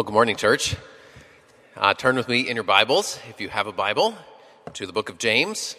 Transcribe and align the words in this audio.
Well, 0.00 0.06
good 0.06 0.14
morning, 0.14 0.36
church. 0.36 0.76
Uh, 1.76 1.92
turn 1.92 2.16
with 2.16 2.26
me 2.26 2.48
in 2.48 2.56
your 2.56 2.64
Bibles, 2.64 3.20
if 3.28 3.38
you 3.38 3.50
have 3.50 3.66
a 3.66 3.72
Bible, 3.72 4.14
to 4.72 4.86
the 4.86 4.94
book 4.94 5.10
of 5.10 5.18
James. 5.18 5.76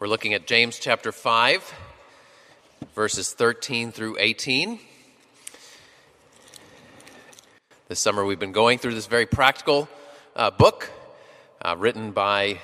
We're 0.00 0.08
looking 0.08 0.34
at 0.34 0.44
James 0.44 0.80
chapter 0.80 1.12
5, 1.12 1.72
verses 2.96 3.32
13 3.32 3.92
through 3.92 4.16
18. 4.18 4.80
This 7.86 8.00
summer, 8.00 8.24
we've 8.24 8.40
been 8.40 8.50
going 8.50 8.78
through 8.78 8.94
this 8.94 9.06
very 9.06 9.26
practical 9.26 9.88
uh, 10.34 10.50
book 10.50 10.90
uh, 11.62 11.76
written 11.78 12.10
by 12.10 12.58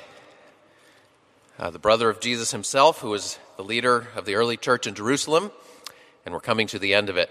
uh, 1.61 1.71
the 1.71 1.79
brother 1.79 2.11
of 2.11 2.19
Jesus 2.19 2.51
himself, 2.51 3.03
who 3.03 3.11
was 3.11 3.39
the 3.57 3.63
leader 3.63 4.09
of 4.17 4.25
the 4.25 4.35
early 4.35 4.57
church 4.57 4.89
in 4.89 4.97
Jerusalem, 4.97 5.53
and 6.27 6.35
we're 6.35 6.41
coming 6.41 6.67
to 6.67 6.81
the 6.81 6.93
end 6.93 7.09
of 7.09 7.17
it. 7.17 7.31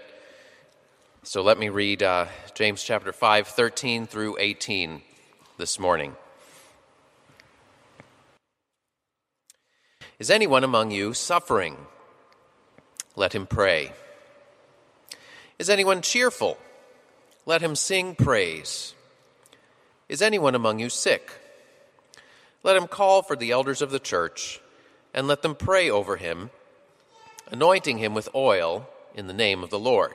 So 1.22 1.42
let 1.42 1.58
me 1.58 1.68
read 1.68 2.02
uh, 2.02 2.26
James 2.54 2.82
chapter 2.82 3.12
5, 3.12 3.46
13 3.46 4.06
through 4.06 4.38
18 4.40 5.02
this 5.58 5.78
morning. 5.78 6.16
Is 10.18 10.30
anyone 10.30 10.64
among 10.64 10.92
you 10.92 11.12
suffering? 11.12 11.76
Let 13.16 13.34
him 13.34 13.46
pray. 13.46 13.92
Is 15.58 15.68
anyone 15.68 16.00
cheerful? 16.00 16.56
Let 17.44 17.60
him 17.60 17.76
sing 17.76 18.14
praise. 18.14 18.94
Is 20.08 20.22
anyone 20.22 20.54
among 20.54 20.78
you 20.78 20.88
sick? 20.88 21.32
Let 22.62 22.78
him 22.78 22.86
call 22.86 23.20
for 23.20 23.36
the 23.36 23.50
elders 23.50 23.82
of 23.82 23.90
the 23.90 24.00
church 24.00 24.58
and 25.12 25.28
let 25.28 25.42
them 25.42 25.54
pray 25.54 25.90
over 25.90 26.16
him, 26.16 26.48
anointing 27.50 27.98
him 27.98 28.14
with 28.14 28.34
oil 28.34 28.88
in 29.14 29.26
the 29.26 29.34
name 29.34 29.62
of 29.62 29.68
the 29.68 29.78
Lord. 29.78 30.14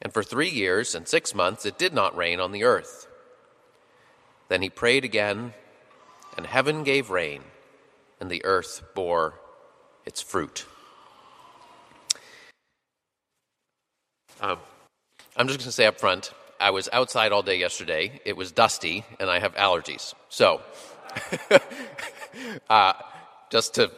And 0.00 0.12
for 0.12 0.22
three 0.22 0.48
years 0.48 0.94
and 0.94 1.08
six 1.08 1.34
months 1.34 1.66
it 1.66 1.78
did 1.78 1.92
not 1.92 2.16
rain 2.16 2.40
on 2.40 2.52
the 2.52 2.64
earth. 2.64 3.08
Then 4.48 4.62
he 4.62 4.70
prayed 4.70 5.04
again, 5.04 5.52
and 6.36 6.46
heaven 6.46 6.84
gave 6.84 7.10
rain, 7.10 7.42
and 8.20 8.30
the 8.30 8.44
earth 8.44 8.82
bore 8.94 9.34
its 10.06 10.22
fruit. 10.22 10.66
Um, 14.40 14.58
I'm 15.36 15.48
just 15.48 15.58
going 15.58 15.66
to 15.66 15.72
say 15.72 15.86
up 15.86 15.98
front 15.98 16.32
I 16.60 16.70
was 16.70 16.88
outside 16.92 17.32
all 17.32 17.42
day 17.42 17.56
yesterday. 17.56 18.20
It 18.24 18.36
was 18.36 18.50
dusty, 18.50 19.04
and 19.20 19.30
I 19.30 19.38
have 19.38 19.54
allergies. 19.54 20.14
So, 20.28 20.60
uh, 22.70 22.94
just 23.50 23.74
to 23.74 23.90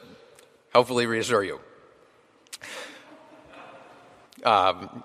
hopefully 0.75 1.07
reassure 1.07 1.43
you. 1.43 1.61
Um, 4.45 5.03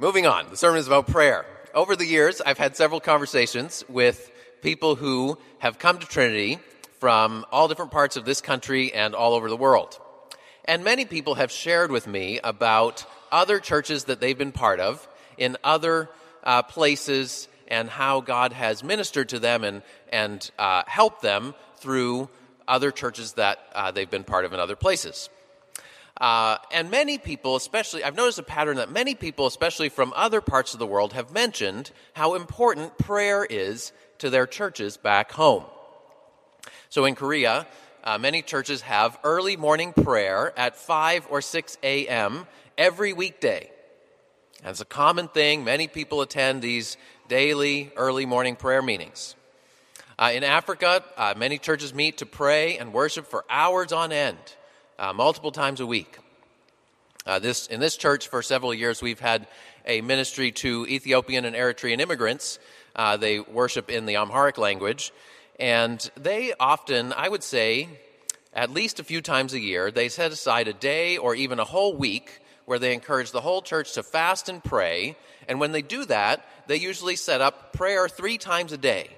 Moving 0.00 0.28
on, 0.28 0.48
the 0.48 0.56
sermon 0.56 0.78
is 0.78 0.86
about 0.86 1.08
prayer. 1.08 1.44
Over 1.74 1.96
the 1.96 2.06
years, 2.06 2.40
I've 2.40 2.56
had 2.56 2.76
several 2.76 3.00
conversations 3.00 3.82
with 3.88 4.30
people 4.62 4.94
who 4.94 5.38
have 5.58 5.80
come 5.80 5.98
to 5.98 6.06
Trinity 6.06 6.60
from 7.00 7.44
all 7.50 7.66
different 7.66 7.90
parts 7.90 8.16
of 8.16 8.24
this 8.24 8.40
country 8.40 8.94
and 8.94 9.16
all 9.16 9.34
over 9.34 9.48
the 9.48 9.56
world. 9.56 9.98
And 10.66 10.84
many 10.84 11.04
people 11.04 11.34
have 11.34 11.50
shared 11.50 11.90
with 11.90 12.06
me 12.06 12.38
about 12.44 13.06
other 13.32 13.58
churches 13.58 14.04
that 14.04 14.20
they've 14.20 14.38
been 14.38 14.52
part 14.52 14.78
of 14.78 15.08
in 15.36 15.56
other 15.64 16.08
uh, 16.44 16.62
places 16.62 17.48
and 17.66 17.90
how 17.90 18.20
God 18.20 18.52
has 18.52 18.84
ministered 18.84 19.30
to 19.30 19.40
them 19.40 19.64
and, 19.64 19.82
and 20.12 20.48
uh, 20.60 20.84
helped 20.86 21.22
them 21.22 21.56
through 21.78 22.28
other 22.68 22.92
churches 22.92 23.32
that 23.32 23.58
uh, 23.74 23.90
they've 23.90 24.08
been 24.08 24.22
part 24.22 24.44
of 24.44 24.52
in 24.52 24.60
other 24.60 24.76
places. 24.76 25.28
Uh, 26.18 26.58
and 26.72 26.90
many 26.90 27.16
people, 27.16 27.54
especially, 27.54 28.02
I've 28.02 28.16
noticed 28.16 28.40
a 28.40 28.42
pattern 28.42 28.78
that 28.78 28.90
many 28.90 29.14
people, 29.14 29.46
especially 29.46 29.88
from 29.88 30.12
other 30.16 30.40
parts 30.40 30.72
of 30.72 30.80
the 30.80 30.86
world, 30.86 31.12
have 31.12 31.32
mentioned 31.32 31.92
how 32.12 32.34
important 32.34 32.98
prayer 32.98 33.44
is 33.44 33.92
to 34.18 34.28
their 34.28 34.46
churches 34.46 34.96
back 34.96 35.30
home. 35.30 35.64
So 36.88 37.04
in 37.04 37.14
Korea, 37.14 37.68
uh, 38.02 38.18
many 38.18 38.42
churches 38.42 38.80
have 38.82 39.18
early 39.22 39.56
morning 39.56 39.92
prayer 39.92 40.52
at 40.58 40.76
5 40.76 41.28
or 41.30 41.40
6 41.40 41.78
a.m. 41.84 42.46
every 42.76 43.12
weekday. 43.12 43.70
That's 44.64 44.80
a 44.80 44.86
common 44.86 45.28
thing. 45.28 45.62
Many 45.62 45.86
people 45.86 46.20
attend 46.20 46.62
these 46.62 46.96
daily 47.28 47.92
early 47.96 48.26
morning 48.26 48.56
prayer 48.56 48.82
meetings. 48.82 49.36
Uh, 50.18 50.32
in 50.34 50.42
Africa, 50.42 51.04
uh, 51.16 51.34
many 51.36 51.58
churches 51.58 51.94
meet 51.94 52.18
to 52.18 52.26
pray 52.26 52.76
and 52.76 52.92
worship 52.92 53.24
for 53.24 53.44
hours 53.48 53.92
on 53.92 54.10
end 54.10 54.38
uh, 54.98 55.12
multiple 55.12 55.52
times 55.52 55.80
a 55.80 55.86
week. 55.86 56.18
Uh, 57.26 57.38
this, 57.38 57.66
in 57.66 57.80
this 57.80 57.96
church, 57.96 58.28
for 58.28 58.42
several 58.42 58.72
years, 58.72 59.02
we've 59.02 59.20
had 59.20 59.46
a 59.86 60.00
ministry 60.00 60.50
to 60.50 60.86
Ethiopian 60.88 61.44
and 61.44 61.54
Eritrean 61.54 62.00
immigrants. 62.00 62.58
Uh, 62.96 63.16
they 63.16 63.38
worship 63.40 63.90
in 63.90 64.06
the 64.06 64.16
Amharic 64.16 64.58
language. 64.58 65.12
And 65.60 65.98
they 66.16 66.54
often, 66.58 67.12
I 67.12 67.28
would 67.28 67.42
say, 67.42 67.88
at 68.52 68.70
least 68.70 68.98
a 68.98 69.04
few 69.04 69.20
times 69.20 69.54
a 69.54 69.60
year, 69.60 69.90
they 69.90 70.08
set 70.08 70.32
aside 70.32 70.68
a 70.68 70.72
day 70.72 71.16
or 71.16 71.34
even 71.34 71.58
a 71.58 71.64
whole 71.64 71.96
week 71.96 72.40
where 72.64 72.78
they 72.78 72.92
encourage 72.94 73.30
the 73.30 73.40
whole 73.40 73.62
church 73.62 73.92
to 73.94 74.02
fast 74.02 74.48
and 74.48 74.62
pray. 74.62 75.16
And 75.48 75.60
when 75.60 75.72
they 75.72 75.82
do 75.82 76.04
that, 76.06 76.44
they 76.66 76.76
usually 76.76 77.16
set 77.16 77.40
up 77.40 77.72
prayer 77.72 78.08
three 78.08 78.38
times 78.38 78.72
a 78.72 78.78
day 78.78 79.10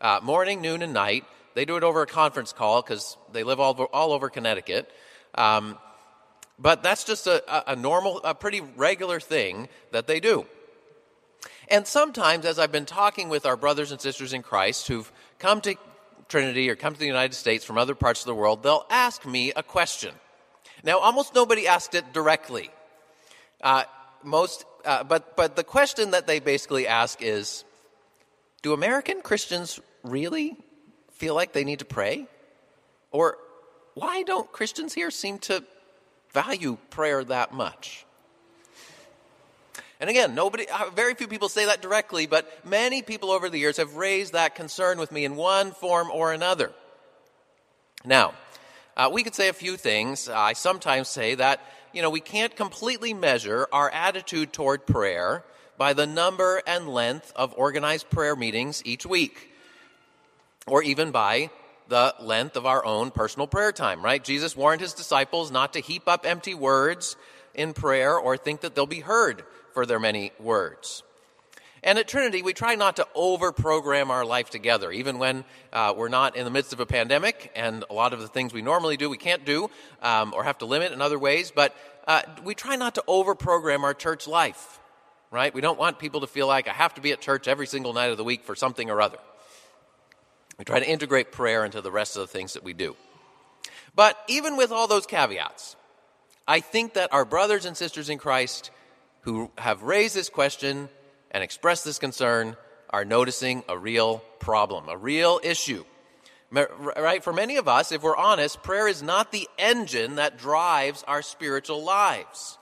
uh, 0.00 0.20
morning, 0.22 0.60
noon, 0.60 0.82
and 0.82 0.92
night. 0.92 1.24
They 1.54 1.64
do 1.64 1.76
it 1.76 1.82
over 1.82 2.02
a 2.02 2.06
conference 2.06 2.52
call 2.52 2.82
because 2.82 3.16
they 3.32 3.42
live 3.42 3.60
all 3.60 3.70
over, 3.70 3.84
all 3.84 4.12
over 4.12 4.28
Connecticut. 4.28 4.90
Um, 5.34 5.78
but 6.58 6.82
that's 6.82 7.04
just 7.04 7.26
a, 7.26 7.70
a 7.72 7.74
normal, 7.74 8.20
a 8.22 8.34
pretty 8.34 8.60
regular 8.60 9.18
thing 9.18 9.68
that 9.92 10.06
they 10.06 10.20
do. 10.20 10.46
And 11.68 11.86
sometimes, 11.86 12.44
as 12.44 12.58
I've 12.58 12.72
been 12.72 12.84
talking 12.84 13.28
with 13.28 13.46
our 13.46 13.56
brothers 13.56 13.92
and 13.92 14.00
sisters 14.00 14.32
in 14.32 14.42
Christ 14.42 14.88
who've 14.88 15.10
come 15.38 15.60
to 15.62 15.76
Trinity 16.28 16.68
or 16.68 16.76
come 16.76 16.92
to 16.92 16.98
the 16.98 17.06
United 17.06 17.34
States 17.34 17.64
from 17.64 17.78
other 17.78 17.94
parts 17.94 18.20
of 18.20 18.26
the 18.26 18.34
world, 18.34 18.62
they'll 18.62 18.86
ask 18.90 19.24
me 19.24 19.52
a 19.54 19.62
question. 19.62 20.14
Now, 20.82 20.98
almost 20.98 21.34
nobody 21.34 21.66
asked 21.66 21.94
it 21.94 22.12
directly. 22.12 22.70
Uh, 23.60 23.84
most, 24.22 24.64
uh, 24.84 25.04
but, 25.04 25.36
but 25.36 25.56
the 25.56 25.64
question 25.64 26.10
that 26.10 26.26
they 26.26 26.40
basically 26.40 26.86
ask 26.86 27.22
is 27.22 27.64
Do 28.62 28.72
American 28.72 29.22
Christians 29.22 29.80
really 30.02 30.56
feel 31.12 31.34
like 31.34 31.52
they 31.52 31.64
need 31.64 31.78
to 31.78 31.84
pray? 31.84 32.26
Or 33.12 33.38
why 33.94 34.22
don't 34.22 34.50
Christians 34.52 34.94
here 34.94 35.10
seem 35.10 35.38
to 35.40 35.64
value 36.32 36.78
prayer 36.90 37.24
that 37.24 37.52
much? 37.52 38.06
And 40.00 40.08
again, 40.08 40.34
nobody, 40.34 40.66
uh, 40.68 40.88
very 40.94 41.14
few 41.14 41.28
people 41.28 41.50
say 41.50 41.66
that 41.66 41.82
directly, 41.82 42.26
but 42.26 42.64
many 42.64 43.02
people 43.02 43.30
over 43.30 43.50
the 43.50 43.58
years 43.58 43.76
have 43.76 43.96
raised 43.96 44.32
that 44.32 44.54
concern 44.54 44.98
with 44.98 45.12
me 45.12 45.26
in 45.26 45.36
one 45.36 45.72
form 45.72 46.10
or 46.10 46.32
another. 46.32 46.72
Now, 48.02 48.32
uh, 48.96 49.10
we 49.12 49.22
could 49.22 49.34
say 49.34 49.48
a 49.48 49.52
few 49.52 49.76
things. 49.76 50.28
I 50.28 50.54
sometimes 50.54 51.08
say 51.08 51.34
that, 51.34 51.60
you 51.92 52.00
know, 52.00 52.08
we 52.08 52.20
can't 52.20 52.56
completely 52.56 53.12
measure 53.12 53.68
our 53.72 53.90
attitude 53.90 54.54
toward 54.54 54.86
prayer 54.86 55.44
by 55.76 55.92
the 55.92 56.06
number 56.06 56.62
and 56.66 56.88
length 56.88 57.30
of 57.36 57.52
organized 57.58 58.08
prayer 58.08 58.34
meetings 58.34 58.82
each 58.86 59.04
week, 59.04 59.50
or 60.66 60.82
even 60.82 61.10
by 61.10 61.50
the 61.90 62.14
length 62.20 62.56
of 62.56 62.64
our 62.64 62.84
own 62.84 63.10
personal 63.10 63.46
prayer 63.46 63.72
time, 63.72 64.02
right? 64.02 64.22
Jesus 64.22 64.56
warned 64.56 64.80
his 64.80 64.94
disciples 64.94 65.50
not 65.50 65.74
to 65.74 65.80
heap 65.80 66.04
up 66.06 66.24
empty 66.24 66.54
words 66.54 67.16
in 67.52 67.74
prayer 67.74 68.16
or 68.16 68.36
think 68.36 68.60
that 68.60 68.74
they'll 68.74 68.86
be 68.86 69.00
heard 69.00 69.42
for 69.74 69.84
their 69.84 69.98
many 69.98 70.32
words. 70.38 71.02
And 71.82 71.98
at 71.98 72.06
Trinity, 72.06 72.42
we 72.42 72.52
try 72.52 72.76
not 72.76 72.96
to 72.96 73.08
over 73.14 73.52
program 73.52 74.10
our 74.10 74.24
life 74.24 74.50
together, 74.50 74.92
even 74.92 75.18
when 75.18 75.44
uh, 75.72 75.92
we're 75.96 76.08
not 76.08 76.36
in 76.36 76.44
the 76.44 76.50
midst 76.50 76.72
of 76.72 76.80
a 76.80 76.86
pandemic 76.86 77.50
and 77.56 77.84
a 77.90 77.92
lot 77.92 78.12
of 78.12 78.20
the 78.20 78.28
things 78.28 78.52
we 78.52 78.62
normally 78.62 78.96
do 78.96 79.10
we 79.10 79.16
can't 79.16 79.44
do 79.44 79.68
um, 80.00 80.32
or 80.32 80.44
have 80.44 80.58
to 80.58 80.66
limit 80.66 80.92
in 80.92 81.02
other 81.02 81.18
ways. 81.18 81.50
But 81.54 81.74
uh, 82.06 82.22
we 82.44 82.54
try 82.54 82.76
not 82.76 82.94
to 82.96 83.04
over 83.08 83.34
program 83.34 83.82
our 83.82 83.94
church 83.94 84.28
life, 84.28 84.78
right? 85.32 85.52
We 85.52 85.60
don't 85.60 85.78
want 85.78 85.98
people 85.98 86.20
to 86.20 86.28
feel 86.28 86.46
like 86.46 86.68
I 86.68 86.72
have 86.72 86.94
to 86.94 87.00
be 87.00 87.12
at 87.12 87.20
church 87.20 87.48
every 87.48 87.66
single 87.66 87.94
night 87.94 88.10
of 88.10 88.16
the 88.16 88.24
week 88.24 88.44
for 88.44 88.54
something 88.54 88.90
or 88.90 89.00
other. 89.00 89.18
We 90.60 90.64
try 90.64 90.78
to 90.78 90.86
integrate 90.86 91.32
prayer 91.32 91.64
into 91.64 91.80
the 91.80 91.90
rest 91.90 92.16
of 92.16 92.20
the 92.20 92.26
things 92.26 92.52
that 92.52 92.62
we 92.62 92.74
do. 92.74 92.94
But 93.94 94.18
even 94.28 94.58
with 94.58 94.72
all 94.72 94.86
those 94.86 95.06
caveats, 95.06 95.74
I 96.46 96.60
think 96.60 96.92
that 96.94 97.14
our 97.14 97.24
brothers 97.24 97.64
and 97.64 97.74
sisters 97.74 98.10
in 98.10 98.18
Christ 98.18 98.70
who 99.22 99.50
have 99.56 99.82
raised 99.82 100.14
this 100.14 100.28
question 100.28 100.90
and 101.30 101.42
expressed 101.42 101.86
this 101.86 101.98
concern 101.98 102.58
are 102.90 103.06
noticing 103.06 103.64
a 103.70 103.78
real 103.78 104.18
problem, 104.38 104.90
a 104.90 104.98
real 104.98 105.40
issue. 105.42 105.82
Right? 106.50 107.24
For 107.24 107.32
many 107.32 107.56
of 107.56 107.66
us, 107.66 107.90
if 107.90 108.02
we're 108.02 108.14
honest, 108.14 108.62
prayer 108.62 108.86
is 108.86 109.02
not 109.02 109.32
the 109.32 109.48
engine 109.56 110.16
that 110.16 110.36
drives 110.36 111.02
our 111.08 111.22
spiritual 111.22 111.82
lives. 111.82 112.58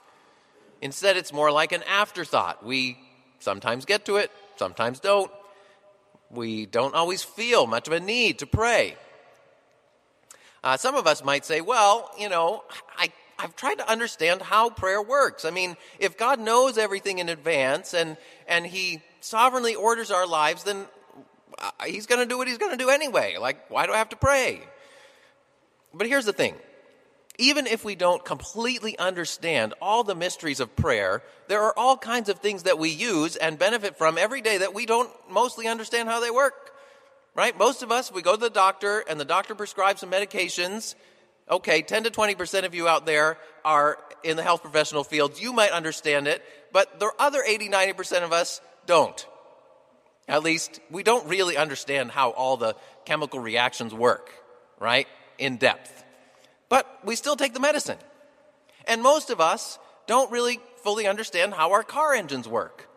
Instead, 0.81 1.17
it's 1.17 1.33
more 1.33 1.51
like 1.51 1.73
an 1.73 1.83
afterthought. 1.83 2.65
We 2.65 2.97
sometimes 3.39 3.83
get 3.83 4.05
to 4.05 4.15
it, 4.15 4.31
sometimes 4.55 5.01
don't. 5.01 5.29
We 6.31 6.65
don't 6.65 6.93
always 6.93 7.23
feel 7.23 7.65
much 7.65 7.87
of 7.87 7.93
a 7.93 7.99
need 7.99 8.39
to 8.39 8.45
pray. 8.45 8.95
Uh, 10.63 10.77
some 10.77 10.95
of 10.95 11.07
us 11.07 11.23
might 11.23 11.45
say, 11.45 11.61
well, 11.61 12.11
you 12.19 12.29
know, 12.29 12.63
I, 12.97 13.11
I've 13.39 13.55
tried 13.55 13.75
to 13.75 13.89
understand 13.89 14.41
how 14.41 14.69
prayer 14.69 15.01
works. 15.01 15.45
I 15.45 15.51
mean, 15.51 15.77
if 15.99 16.17
God 16.17 16.39
knows 16.39 16.77
everything 16.77 17.19
in 17.19 17.29
advance 17.29 17.93
and, 17.93 18.17
and 18.47 18.65
He 18.65 19.01
sovereignly 19.21 19.75
orders 19.75 20.11
our 20.11 20.27
lives, 20.27 20.65
then 20.65 20.85
uh, 21.57 21.71
He's 21.85 22.05
going 22.05 22.19
to 22.19 22.27
do 22.27 22.37
what 22.37 22.47
He's 22.47 22.57
going 22.57 22.71
to 22.71 22.77
do 22.77 22.89
anyway. 22.89 23.37
Like, 23.39 23.69
why 23.71 23.85
do 23.85 23.93
I 23.93 23.97
have 23.97 24.09
to 24.09 24.17
pray? 24.17 24.61
But 25.93 26.07
here's 26.07 26.25
the 26.25 26.33
thing 26.33 26.55
even 27.39 27.67
if 27.67 27.85
we 27.85 27.95
don't 27.95 28.23
completely 28.23 28.99
understand 28.99 29.73
all 29.81 30.03
the 30.03 30.13
mysteries 30.13 30.59
of 30.59 30.75
prayer, 30.75 31.23
there 31.47 31.63
are 31.63 31.73
all 31.77 31.97
kinds 31.97 32.27
of 32.27 32.39
things 32.39 32.63
that 32.63 32.77
we 32.77 32.89
use 32.89 33.37
and 33.37 33.57
benefit 33.57 33.97
from 33.97 34.17
every 34.17 34.41
day 34.41 34.59
that 34.59 34.73
we 34.73 34.85
don't 34.85 35.09
mostly 35.31 35.65
understand 35.65 36.09
how 36.09 36.19
they 36.19 36.29
work. 36.29 36.71
Right? 37.33 37.57
Most 37.57 37.81
of 37.81 37.91
us, 37.91 38.11
we 38.11 38.21
go 38.21 38.35
to 38.35 38.39
the 38.39 38.49
doctor 38.49 39.03
and 39.09 39.17
the 39.17 39.25
doctor 39.25 39.55
prescribes 39.55 40.01
some 40.01 40.11
medications. 40.11 40.95
Okay, 41.49 41.81
10 41.81 42.03
to 42.03 42.11
20% 42.11 42.65
of 42.65 42.75
you 42.75 42.87
out 42.87 43.05
there 43.05 43.37
are 43.63 43.97
in 44.21 44.35
the 44.35 44.43
health 44.43 44.61
professional 44.61 45.05
fields. 45.05 45.41
You 45.41 45.53
might 45.53 45.71
understand 45.71 46.27
it, 46.27 46.43
but 46.73 46.99
the 46.99 47.09
other 47.17 47.41
80, 47.41 47.69
90% 47.69 48.23
of 48.23 48.33
us 48.33 48.59
don't. 48.85 49.25
At 50.27 50.43
least, 50.43 50.81
we 50.91 51.03
don't 51.03 51.27
really 51.27 51.55
understand 51.55 52.11
how 52.11 52.31
all 52.31 52.57
the 52.57 52.75
chemical 53.05 53.39
reactions 53.39 53.93
work, 53.93 54.29
right? 54.77 55.07
In 55.37 55.55
depth 55.55 56.03
but 56.69 56.99
we 57.03 57.15
still 57.15 57.35
take 57.35 57.53
the 57.53 57.59
medicine. 57.59 57.97
And 58.87 59.01
most 59.01 59.29
of 59.29 59.41
us 59.41 59.79
don't 60.07 60.31
really 60.31 60.59
fully 60.83 61.07
understand 61.07 61.53
how 61.53 61.71
our 61.71 61.83
car 61.83 62.13
engines 62.13 62.47
work. 62.47 62.87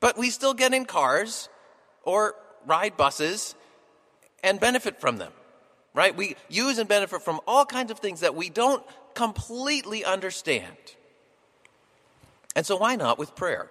But 0.00 0.16
we 0.16 0.30
still 0.30 0.54
get 0.54 0.72
in 0.72 0.84
cars 0.84 1.48
or 2.02 2.34
ride 2.66 2.96
buses 2.96 3.54
and 4.42 4.60
benefit 4.60 5.00
from 5.00 5.16
them, 5.16 5.32
right? 5.94 6.14
We 6.14 6.36
use 6.48 6.78
and 6.78 6.88
benefit 6.88 7.22
from 7.22 7.40
all 7.46 7.64
kinds 7.64 7.90
of 7.90 7.98
things 7.98 8.20
that 8.20 8.34
we 8.34 8.50
don't 8.50 8.84
completely 9.14 10.04
understand. 10.04 10.76
And 12.56 12.64
so, 12.64 12.76
why 12.76 12.96
not 12.96 13.18
with 13.18 13.34
prayer? 13.34 13.70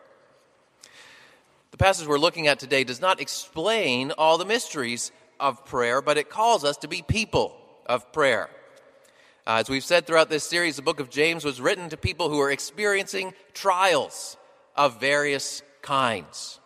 The 1.71 1.77
passage 1.77 2.07
we're 2.07 2.19
looking 2.19 2.47
at 2.47 2.59
today 2.59 2.83
does 2.83 3.01
not 3.01 3.19
explain 3.19 4.11
all 4.11 4.37
the 4.37 4.45
mysteries 4.45 5.11
of 5.39 5.65
prayer, 5.65 6.01
but 6.01 6.17
it 6.17 6.29
calls 6.29 6.63
us 6.63 6.77
to 6.77 6.87
be 6.87 7.01
people 7.01 7.57
of 7.85 8.11
prayer. 8.13 8.49
Uh, 9.45 9.57
as 9.59 9.69
we've 9.69 9.83
said 9.83 10.07
throughout 10.07 10.29
this 10.29 10.45
series, 10.45 10.77
the 10.77 10.81
book 10.81 11.01
of 11.01 11.09
James 11.09 11.43
was 11.43 11.59
written 11.59 11.89
to 11.89 11.97
people 11.97 12.29
who 12.29 12.39
are 12.39 12.51
experiencing 12.51 13.33
trials 13.53 14.37
of 14.75 15.01
various 15.01 15.61
kinds. 15.81 16.61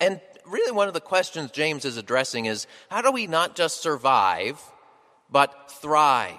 And 0.00 0.22
really, 0.46 0.72
one 0.72 0.88
of 0.88 0.94
the 0.94 1.02
questions 1.02 1.50
James 1.50 1.84
is 1.84 1.98
addressing 1.98 2.46
is 2.46 2.66
how 2.90 3.02
do 3.02 3.12
we 3.12 3.26
not 3.26 3.56
just 3.56 3.82
survive, 3.82 4.58
but 5.30 5.70
thrive 5.70 6.38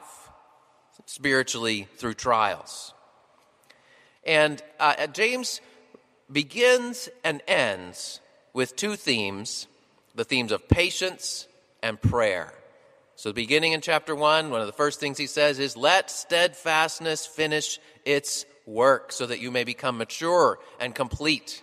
spiritually 1.06 1.88
through 1.98 2.16
trials? 2.16 2.96
And 4.24 4.62
uh, 4.80 5.06
James 5.08 5.62
begins 6.32 7.10
and 7.24 7.42
ends 7.48 8.22
with 8.54 8.76
two 8.76 8.96
themes 8.96 9.68
the 10.14 10.26
themes 10.26 10.52
of 10.52 10.68
patience 10.68 11.48
and 11.82 12.02
prayer. 12.02 12.54
So, 13.22 13.32
beginning 13.32 13.74
in 13.74 13.82
chapter 13.82 14.16
1, 14.16 14.50
one 14.50 14.62
of 14.62 14.66
the 14.66 14.74
first 14.74 15.00
things 15.00 15.16
he 15.16 15.28
says 15.28 15.60
is, 15.60 15.78
Let 15.78 16.10
steadfastness 16.10 17.28
finish 17.28 17.80
its 18.04 18.48
work 18.66 19.12
so 19.12 19.28
that 19.28 19.40
you 19.40 19.52
may 19.52 19.64
become 19.64 20.00
mature 20.00 20.58
and 20.80 20.96
complete. 20.96 21.62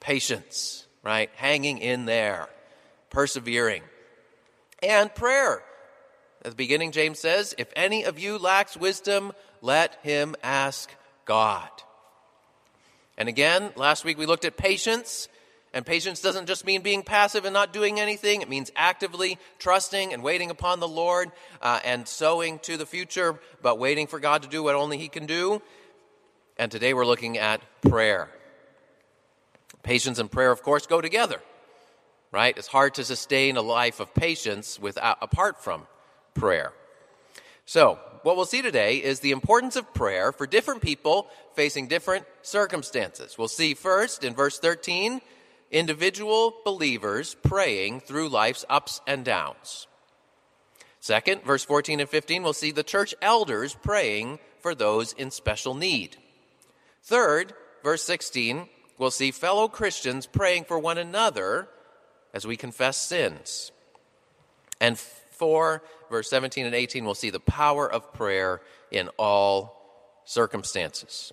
Patience, 0.00 0.86
right? 1.02 1.28
Hanging 1.34 1.76
in 1.76 2.06
there, 2.06 2.48
persevering. 3.10 3.82
And 4.82 5.14
prayer. 5.14 5.62
At 6.42 6.52
the 6.52 6.56
beginning, 6.56 6.92
James 6.92 7.18
says, 7.18 7.54
If 7.58 7.70
any 7.76 8.04
of 8.04 8.18
you 8.18 8.38
lacks 8.38 8.78
wisdom, 8.78 9.34
let 9.60 9.98
him 10.02 10.34
ask 10.42 10.90
God. 11.26 11.68
And 13.18 13.28
again, 13.28 13.72
last 13.76 14.06
week 14.06 14.16
we 14.16 14.24
looked 14.24 14.46
at 14.46 14.56
patience. 14.56 15.28
And 15.72 15.86
patience 15.86 16.20
doesn't 16.20 16.46
just 16.46 16.66
mean 16.66 16.82
being 16.82 17.02
passive 17.02 17.44
and 17.44 17.54
not 17.54 17.72
doing 17.72 18.00
anything. 18.00 18.42
It 18.42 18.48
means 18.48 18.72
actively 18.74 19.38
trusting 19.58 20.12
and 20.12 20.22
waiting 20.22 20.50
upon 20.50 20.80
the 20.80 20.88
Lord 20.88 21.30
uh, 21.62 21.78
and 21.84 22.08
sowing 22.08 22.58
to 22.60 22.76
the 22.76 22.86
future, 22.86 23.38
but 23.62 23.78
waiting 23.78 24.08
for 24.08 24.18
God 24.18 24.42
to 24.42 24.48
do 24.48 24.64
what 24.64 24.74
only 24.74 24.98
He 24.98 25.08
can 25.08 25.26
do. 25.26 25.62
And 26.56 26.72
today 26.72 26.92
we're 26.92 27.06
looking 27.06 27.38
at 27.38 27.60
prayer. 27.82 28.28
Patience 29.84 30.18
and 30.18 30.30
prayer, 30.30 30.50
of 30.50 30.62
course, 30.62 30.86
go 30.86 31.00
together, 31.00 31.40
right? 32.32 32.56
It's 32.58 32.66
hard 32.66 32.94
to 32.94 33.04
sustain 33.04 33.56
a 33.56 33.62
life 33.62 34.00
of 34.00 34.12
patience 34.12 34.78
without, 34.78 35.18
apart 35.22 35.62
from 35.62 35.86
prayer. 36.34 36.72
So, 37.64 37.98
what 38.22 38.36
we'll 38.36 38.44
see 38.44 38.60
today 38.60 38.96
is 38.96 39.20
the 39.20 39.30
importance 39.30 39.76
of 39.76 39.94
prayer 39.94 40.32
for 40.32 40.46
different 40.46 40.82
people 40.82 41.28
facing 41.54 41.86
different 41.86 42.26
circumstances. 42.42 43.38
We'll 43.38 43.48
see 43.48 43.72
first 43.72 44.24
in 44.24 44.34
verse 44.34 44.58
13 44.58 45.22
individual 45.70 46.54
believers 46.64 47.36
praying 47.42 48.00
through 48.00 48.28
life's 48.28 48.64
ups 48.68 49.00
and 49.06 49.24
downs. 49.24 49.86
Second, 51.00 51.42
verse 51.42 51.64
14 51.64 52.00
and 52.00 52.08
15, 52.08 52.42
we'll 52.42 52.52
see 52.52 52.70
the 52.70 52.82
church 52.82 53.14
elders 53.22 53.74
praying 53.74 54.38
for 54.60 54.74
those 54.74 55.12
in 55.14 55.30
special 55.30 55.74
need. 55.74 56.16
Third, 57.02 57.54
verse 57.82 58.02
16, 58.02 58.68
we'll 58.98 59.10
see 59.10 59.30
fellow 59.30 59.66
Christians 59.68 60.26
praying 60.26 60.64
for 60.64 60.78
one 60.78 60.98
another 60.98 61.68
as 62.34 62.46
we 62.46 62.56
confess 62.56 62.98
sins. 62.98 63.72
And 64.80 64.98
four, 64.98 65.82
verse 66.10 66.28
17 66.28 66.66
and 66.66 66.74
18, 66.74 67.04
we'll 67.04 67.14
see 67.14 67.30
the 67.30 67.40
power 67.40 67.90
of 67.90 68.12
prayer 68.12 68.60
in 68.90 69.08
all 69.18 70.20
circumstances. 70.24 71.32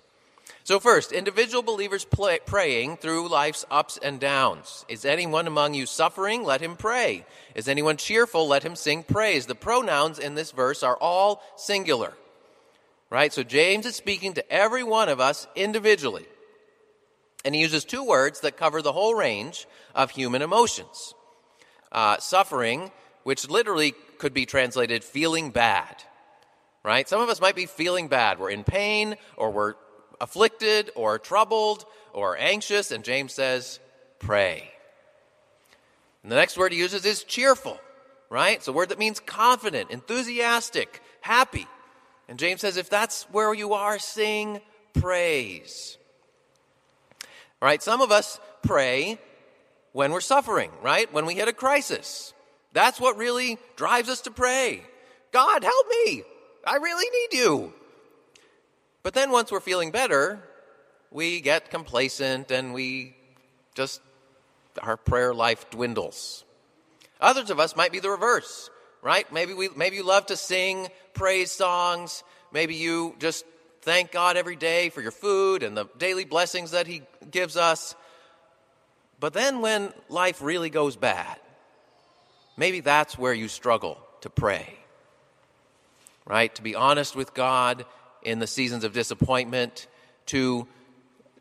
So, 0.68 0.78
first, 0.78 1.12
individual 1.12 1.62
believers 1.62 2.04
play, 2.04 2.40
praying 2.44 2.98
through 2.98 3.30
life's 3.30 3.64
ups 3.70 3.98
and 4.02 4.20
downs. 4.20 4.84
Is 4.86 5.06
anyone 5.06 5.46
among 5.46 5.72
you 5.72 5.86
suffering? 5.86 6.44
Let 6.44 6.60
him 6.60 6.76
pray. 6.76 7.24
Is 7.54 7.68
anyone 7.68 7.96
cheerful? 7.96 8.46
Let 8.46 8.64
him 8.64 8.76
sing 8.76 9.02
praise. 9.02 9.46
The 9.46 9.54
pronouns 9.54 10.18
in 10.18 10.34
this 10.34 10.50
verse 10.50 10.82
are 10.82 10.98
all 10.98 11.42
singular. 11.56 12.12
Right? 13.08 13.32
So, 13.32 13.42
James 13.42 13.86
is 13.86 13.96
speaking 13.96 14.34
to 14.34 14.52
every 14.52 14.84
one 14.84 15.08
of 15.08 15.20
us 15.20 15.46
individually. 15.56 16.26
And 17.46 17.54
he 17.54 17.62
uses 17.62 17.86
two 17.86 18.04
words 18.04 18.40
that 18.40 18.58
cover 18.58 18.82
the 18.82 18.92
whole 18.92 19.14
range 19.14 19.66
of 19.94 20.10
human 20.10 20.42
emotions 20.42 21.14
uh, 21.90 22.18
suffering, 22.18 22.90
which 23.22 23.48
literally 23.48 23.94
could 24.18 24.34
be 24.34 24.44
translated 24.44 25.02
feeling 25.02 25.48
bad. 25.48 26.04
Right? 26.84 27.08
Some 27.08 27.22
of 27.22 27.30
us 27.30 27.40
might 27.40 27.56
be 27.56 27.64
feeling 27.64 28.08
bad. 28.08 28.38
We're 28.38 28.50
in 28.50 28.64
pain 28.64 29.16
or 29.38 29.50
we're 29.50 29.74
afflicted 30.20 30.90
or 30.94 31.18
troubled 31.18 31.84
or 32.12 32.36
anxious, 32.36 32.90
and 32.90 33.04
James 33.04 33.32
says, 33.32 33.80
pray. 34.18 34.70
And 36.22 36.32
the 36.32 36.36
next 36.36 36.56
word 36.56 36.72
he 36.72 36.78
uses 36.78 37.04
is 37.04 37.24
cheerful, 37.24 37.78
right? 38.28 38.56
It's 38.56 38.68
a 38.68 38.72
word 38.72 38.88
that 38.90 38.98
means 38.98 39.20
confident, 39.20 39.90
enthusiastic, 39.90 41.00
happy. 41.20 41.66
And 42.28 42.38
James 42.38 42.60
says, 42.60 42.76
if 42.76 42.90
that's 42.90 43.22
where 43.24 43.54
you 43.54 43.74
are, 43.74 43.98
sing 43.98 44.60
praise. 44.94 45.96
All 47.62 47.66
right, 47.66 47.82
some 47.82 48.00
of 48.00 48.12
us 48.12 48.38
pray 48.62 49.18
when 49.92 50.12
we're 50.12 50.20
suffering, 50.20 50.70
right? 50.82 51.12
When 51.12 51.26
we 51.26 51.34
hit 51.34 51.48
a 51.48 51.52
crisis. 51.52 52.32
That's 52.72 53.00
what 53.00 53.16
really 53.16 53.58
drives 53.76 54.08
us 54.08 54.20
to 54.22 54.30
pray. 54.30 54.82
God, 55.32 55.64
help 55.64 55.86
me. 56.04 56.22
I 56.66 56.76
really 56.76 57.08
need 57.10 57.38
you. 57.38 57.72
But 59.08 59.14
then 59.14 59.30
once 59.30 59.50
we're 59.50 59.60
feeling 59.60 59.90
better, 59.90 60.38
we 61.10 61.40
get 61.40 61.70
complacent 61.70 62.50
and 62.50 62.74
we 62.74 63.16
just, 63.74 64.02
our 64.82 64.98
prayer 64.98 65.32
life 65.32 65.70
dwindles. 65.70 66.44
Others 67.18 67.48
of 67.48 67.58
us 67.58 67.74
might 67.74 67.90
be 67.90 68.00
the 68.00 68.10
reverse, 68.10 68.68
right? 69.00 69.24
Maybe 69.32 69.54
we, 69.54 69.70
maybe 69.74 69.96
you 69.96 70.02
love 70.02 70.26
to 70.26 70.36
sing 70.36 70.88
praise 71.14 71.50
songs. 71.50 72.22
Maybe 72.52 72.74
you 72.74 73.16
just 73.18 73.46
thank 73.80 74.12
God 74.12 74.36
every 74.36 74.56
day 74.56 74.90
for 74.90 75.00
your 75.00 75.10
food 75.10 75.62
and 75.62 75.74
the 75.74 75.86
daily 75.96 76.26
blessings 76.26 76.72
that 76.72 76.86
He 76.86 77.00
gives 77.30 77.56
us. 77.56 77.94
But 79.18 79.32
then 79.32 79.62
when 79.62 79.90
life 80.10 80.42
really 80.42 80.68
goes 80.68 80.96
bad, 80.96 81.38
maybe 82.58 82.80
that's 82.80 83.16
where 83.16 83.32
you 83.32 83.48
struggle 83.48 83.98
to 84.20 84.28
pray, 84.28 84.78
right? 86.26 86.54
To 86.56 86.62
be 86.62 86.74
honest 86.74 87.16
with 87.16 87.32
God 87.32 87.86
in 88.22 88.38
the 88.38 88.46
seasons 88.46 88.84
of 88.84 88.92
disappointment, 88.92 89.86
to 90.26 90.66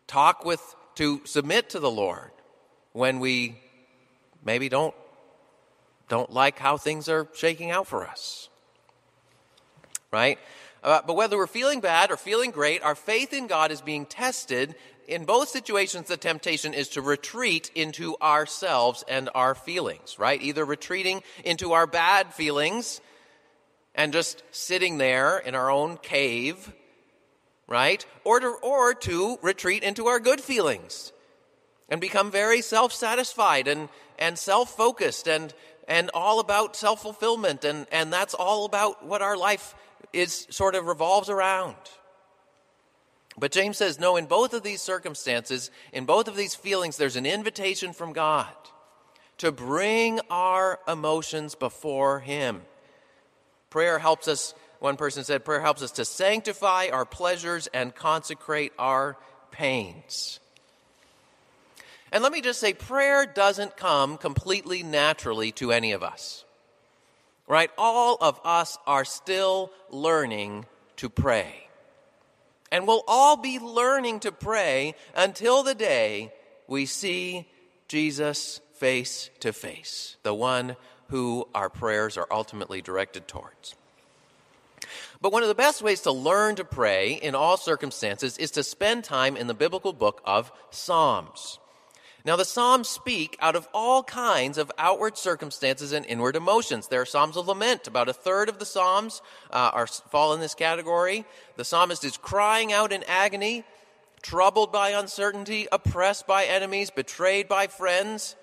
talk 0.08 0.46
with 0.46 0.62
to 0.96 1.22
submit 1.26 1.70
to 1.72 1.80
the 1.80 1.92
Lord 1.92 2.32
when 2.94 3.20
we 3.20 3.60
maybe 4.44 4.70
don't 4.70 4.96
don't 6.10 6.32
like 6.32 6.58
how 6.58 6.78
things 6.78 7.10
are 7.10 7.28
shaking 7.36 7.70
out 7.70 7.88
for 7.88 8.08
us. 8.08 8.50
Right? 10.12 10.40
Uh, 10.84 11.02
but 11.06 11.16
whether 11.16 11.38
we're 11.38 11.48
feeling 11.48 11.82
bad 11.82 12.12
or 12.12 12.18
feeling 12.18 12.52
great, 12.52 12.82
our 12.82 12.96
faith 12.96 13.34
in 13.34 13.48
God 13.48 13.72
is 13.72 13.82
being 13.82 14.06
tested. 14.06 14.76
In 15.08 15.26
both 15.26 15.50
situations, 15.50 16.08
the 16.08 16.18
temptation 16.18 16.74
is 16.74 16.90
to 16.90 17.02
retreat 17.02 17.72
into 17.76 18.16
ourselves 18.22 19.04
and 19.08 19.30
our 19.36 19.54
feelings, 19.54 20.18
right? 20.18 20.42
Either 20.42 20.64
retreating 20.64 21.24
into 21.44 21.74
our 21.74 21.88
bad 21.88 22.34
feelings 22.34 23.02
and 23.98 24.14
just 24.14 24.44
sitting 24.52 25.00
there 25.00 25.40
in 25.40 25.56
our 25.56 25.72
own 25.72 25.98
cave, 25.98 26.72
right? 27.68 28.06
Or 28.24 28.40
to, 28.40 28.48
or 28.62 28.94
to 28.94 29.40
retreat 29.42 29.84
into 29.84 30.06
our 30.06 30.20
good 30.20 30.40
feelings 30.40 31.12
and 31.90 32.00
become 32.00 32.32
very 32.32 32.62
self 32.62 32.94
satisfied 32.94 33.68
and, 33.68 33.90
and 34.20 34.38
self 34.38 34.78
focused 34.78 35.28
and, 35.28 35.54
and 35.88 36.12
all 36.14 36.40
about 36.40 36.76
self 36.76 37.02
fulfillment. 37.02 37.66
And, 37.66 37.88
and 37.92 38.14
that's 38.14 38.36
all 38.36 38.66
about 38.66 39.06
what 39.06 39.24
our 39.24 39.36
life 39.36 39.74
is 40.14 40.48
sort 40.52 40.76
of 40.76 40.86
revolves 40.86 41.30
around. 41.30 41.76
But 43.40 43.52
James 43.52 43.78
says, 43.78 44.00
no, 44.00 44.16
in 44.16 44.26
both 44.26 44.54
of 44.54 44.64
these 44.64 44.82
circumstances, 44.82 45.70
in 45.92 46.06
both 46.06 46.28
of 46.28 46.36
these 46.36 46.56
feelings, 46.56 46.98
there's 46.98 47.16
an 47.16 47.26
invitation 47.26 47.94
from 47.94 48.14
God 48.14 48.54
to 49.38 49.52
bring 49.52 50.20
our 50.32 50.80
emotions 50.88 51.54
before 51.54 52.20
Him. 52.20 52.62
Prayer 53.70 54.00
helps 54.00 54.28
us, 54.28 54.54
one 54.80 54.98
person 54.98 55.24
said, 55.24 55.44
prayer 55.46 55.62
helps 55.62 55.82
us 55.82 55.92
to 55.92 56.06
sanctify 56.06 56.88
our 56.92 57.06
pleasures 57.06 57.68
and 57.74 57.94
consecrate 57.94 58.74
our 58.80 59.18
pains. 59.52 60.40
And 62.12 62.24
let 62.24 62.32
me 62.32 62.42
just 62.42 62.60
say, 62.60 62.74
prayer 62.74 63.26
doesn't 63.26 63.76
come 63.76 64.18
completely 64.18 64.84
naturally 64.84 65.52
to 65.54 65.72
any 65.72 65.92
of 65.92 66.04
us. 66.04 66.46
Right? 67.48 67.72
All 67.78 68.18
of 68.20 68.40
us 68.44 68.78
are 68.88 69.06
still 69.06 69.72
learning 69.90 70.66
to 70.98 71.10
pray. 71.10 71.68
And 72.72 72.88
we'll 72.88 73.04
all 73.08 73.38
be 73.38 73.60
learning 73.60 74.22
to 74.22 74.32
pray 74.32 74.96
until 75.16 75.64
the 75.64 75.76
day 75.76 76.34
we 76.68 76.86
see 76.86 77.48
Jesus 77.88 78.60
face 78.80 79.30
to 79.40 79.54
face, 79.54 80.18
the 80.24 80.34
one 80.34 80.76
who 81.10 81.48
our 81.56 81.70
prayers 81.70 82.18
are 82.18 82.28
ultimately 82.32 82.82
directed 82.82 83.28
towards. 83.28 83.76
But 85.22 85.32
one 85.32 85.42
of 85.42 85.50
the 85.50 85.56
best 85.56 85.82
ways 85.82 86.02
to 86.02 86.12
learn 86.12 86.56
to 86.56 86.66
pray 86.66 87.14
in 87.14 87.34
all 87.36 87.58
circumstances 87.58 88.38
is 88.38 88.52
to 88.52 88.64
spend 88.64 89.04
time 89.04 89.36
in 89.36 89.48
the 89.48 89.54
biblical 89.54 89.94
book 89.94 90.22
of 90.26 90.52
Psalms. 90.70 91.60
Now, 92.24 92.36
the 92.36 92.46
Psalms 92.46 92.90
speak 92.90 93.38
out 93.40 93.56
of 93.56 93.68
all 93.74 94.04
kinds 94.04 94.58
of 94.58 94.72
outward 94.78 95.18
circumstances 95.18 95.94
and 95.94 96.06
inward 96.06 96.36
emotions. 96.36 96.88
There 96.88 97.02
are 97.02 97.06
Psalms 97.06 97.38
of 97.38 97.48
lament. 97.48 97.88
About 97.88 98.10
a 98.10 98.14
third 98.14 98.50
of 98.50 98.60
the 98.60 98.66
Psalms 98.66 99.22
uh, 99.50 99.72
are, 99.74 99.88
fall 99.88 100.34
in 100.34 100.42
this 100.42 100.54
category. 100.54 101.26
The 101.56 101.64
psalmist 101.64 102.04
is 102.04 102.18
crying 102.18 102.74
out 102.74 102.92
in 102.92 103.04
agony, 103.08 103.64
troubled 104.22 104.74
by 104.74 104.90
uncertainty, 104.90 105.68
oppressed 105.72 106.28
by 106.28 106.46
enemies, 106.46 106.90
betrayed 106.90 107.48
by 107.48 107.68
friends. 107.68 108.36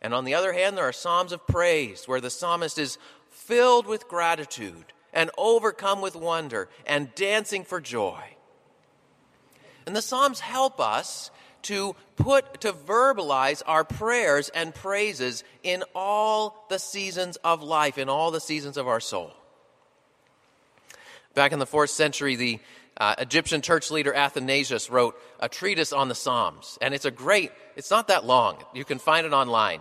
And 0.00 0.14
on 0.14 0.24
the 0.24 0.34
other 0.34 0.52
hand, 0.52 0.76
there 0.76 0.88
are 0.88 0.92
Psalms 0.92 1.32
of 1.32 1.46
praise, 1.46 2.06
where 2.06 2.20
the 2.20 2.30
psalmist 2.30 2.78
is 2.78 2.98
filled 3.30 3.86
with 3.86 4.08
gratitude 4.08 4.92
and 5.12 5.30
overcome 5.36 6.00
with 6.00 6.14
wonder 6.14 6.68
and 6.86 7.14
dancing 7.14 7.64
for 7.64 7.80
joy. 7.80 8.22
And 9.86 9.96
the 9.96 10.02
Psalms 10.02 10.40
help 10.40 10.80
us 10.80 11.30
to 11.62 11.96
put, 12.16 12.60
to 12.60 12.72
verbalize 12.72 13.62
our 13.66 13.84
prayers 13.84 14.48
and 14.50 14.74
praises 14.74 15.44
in 15.62 15.82
all 15.94 16.66
the 16.68 16.78
seasons 16.78 17.36
of 17.36 17.62
life, 17.62 17.98
in 17.98 18.08
all 18.08 18.30
the 18.30 18.40
seasons 18.40 18.76
of 18.76 18.86
our 18.86 19.00
soul. 19.00 19.32
Back 21.34 21.52
in 21.52 21.58
the 21.58 21.66
fourth 21.66 21.90
century, 21.90 22.36
the 22.36 22.60
uh, 22.98 23.14
Egyptian 23.18 23.62
church 23.62 23.90
leader 23.90 24.12
Athanasius 24.12 24.90
wrote 24.90 25.18
a 25.38 25.48
treatise 25.48 25.92
on 25.92 26.08
the 26.08 26.14
Psalms. 26.14 26.78
And 26.82 26.92
it's 26.92 27.04
a 27.04 27.10
great, 27.10 27.52
it's 27.76 27.90
not 27.90 28.08
that 28.08 28.24
long. 28.26 28.62
You 28.74 28.84
can 28.84 28.98
find 28.98 29.24
it 29.24 29.32
online. 29.32 29.80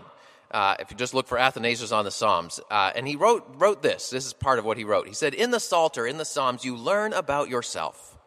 Uh, 0.49 0.75
if 0.79 0.89
you 0.91 0.95
just 0.95 1.13
look 1.13 1.27
for 1.27 1.37
Athanasius 1.37 1.91
on 1.91 2.05
the 2.05 2.11
Psalms. 2.11 2.61
Uh, 2.71 2.91
and 2.95 3.05
he 3.05 3.17
wrote, 3.17 3.45
wrote 3.57 3.81
this. 3.81 4.11
This 4.11 4.25
is 4.25 4.33
part 4.33 4.59
of 4.59 4.65
what 4.65 4.77
he 4.77 4.85
wrote. 4.85 5.07
He 5.07 5.13
said, 5.13 5.33
In 5.33 5.51
the 5.51 5.59
Psalter, 5.59 6.07
in 6.07 6.17
the 6.17 6.23
Psalms, 6.23 6.63
you 6.63 6.77
learn 6.77 7.11
about 7.11 7.49
yourself. 7.49 8.17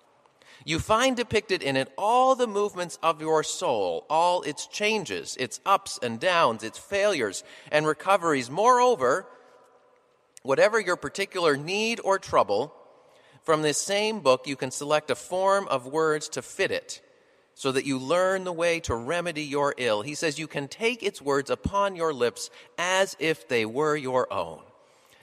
You 0.65 0.79
find 0.79 1.17
depicted 1.17 1.63
in 1.63 1.77
it 1.77 1.91
all 1.97 2.35
the 2.35 2.47
movements 2.47 2.99
of 3.03 3.23
your 3.23 3.43
soul, 3.43 4.05
all 4.11 4.43
its 4.43 4.67
changes, 4.67 5.37
its 5.41 5.61
ups 5.65 5.99
and 6.03 6.21
downs, 6.21 6.63
its 6.63 6.79
failures 6.79 7.43
and 7.73 7.87
recoveries. 7.87 8.51
Moreover, 8.51 9.27
whatever 10.43 10.79
your 10.79 10.97
particular 10.97 11.57
need 11.57 12.01
or 12.05 12.19
trouble, 12.19 12.75
from 13.43 13.63
this 13.63 13.79
same 13.79 14.21
book 14.21 14.47
you 14.47 14.57
can 14.57 14.71
select 14.71 15.11
a 15.11 15.15
form 15.15 15.67
of 15.69 15.87
words 15.87 16.29
to 16.31 16.43
fit 16.43 16.71
it 16.71 17.01
so 17.55 17.73
that 17.73 17.85
you 17.85 17.99
learn 17.99 18.45
the 18.45 18.53
way 18.53 18.81
to 18.81 18.95
remedy 18.95 19.43
your 19.43 19.75
ill. 19.77 20.03
He 20.03 20.15
says 20.15 20.39
you 20.39 20.47
can 20.47 20.69
take 20.69 21.03
its 21.03 21.21
words 21.21 21.51
upon 21.51 21.97
your 21.97 22.15
lips 22.15 22.49
as 22.79 23.17
if 23.19 23.49
they 23.49 23.67
were 23.67 23.97
your 23.97 24.33
own. 24.33 24.61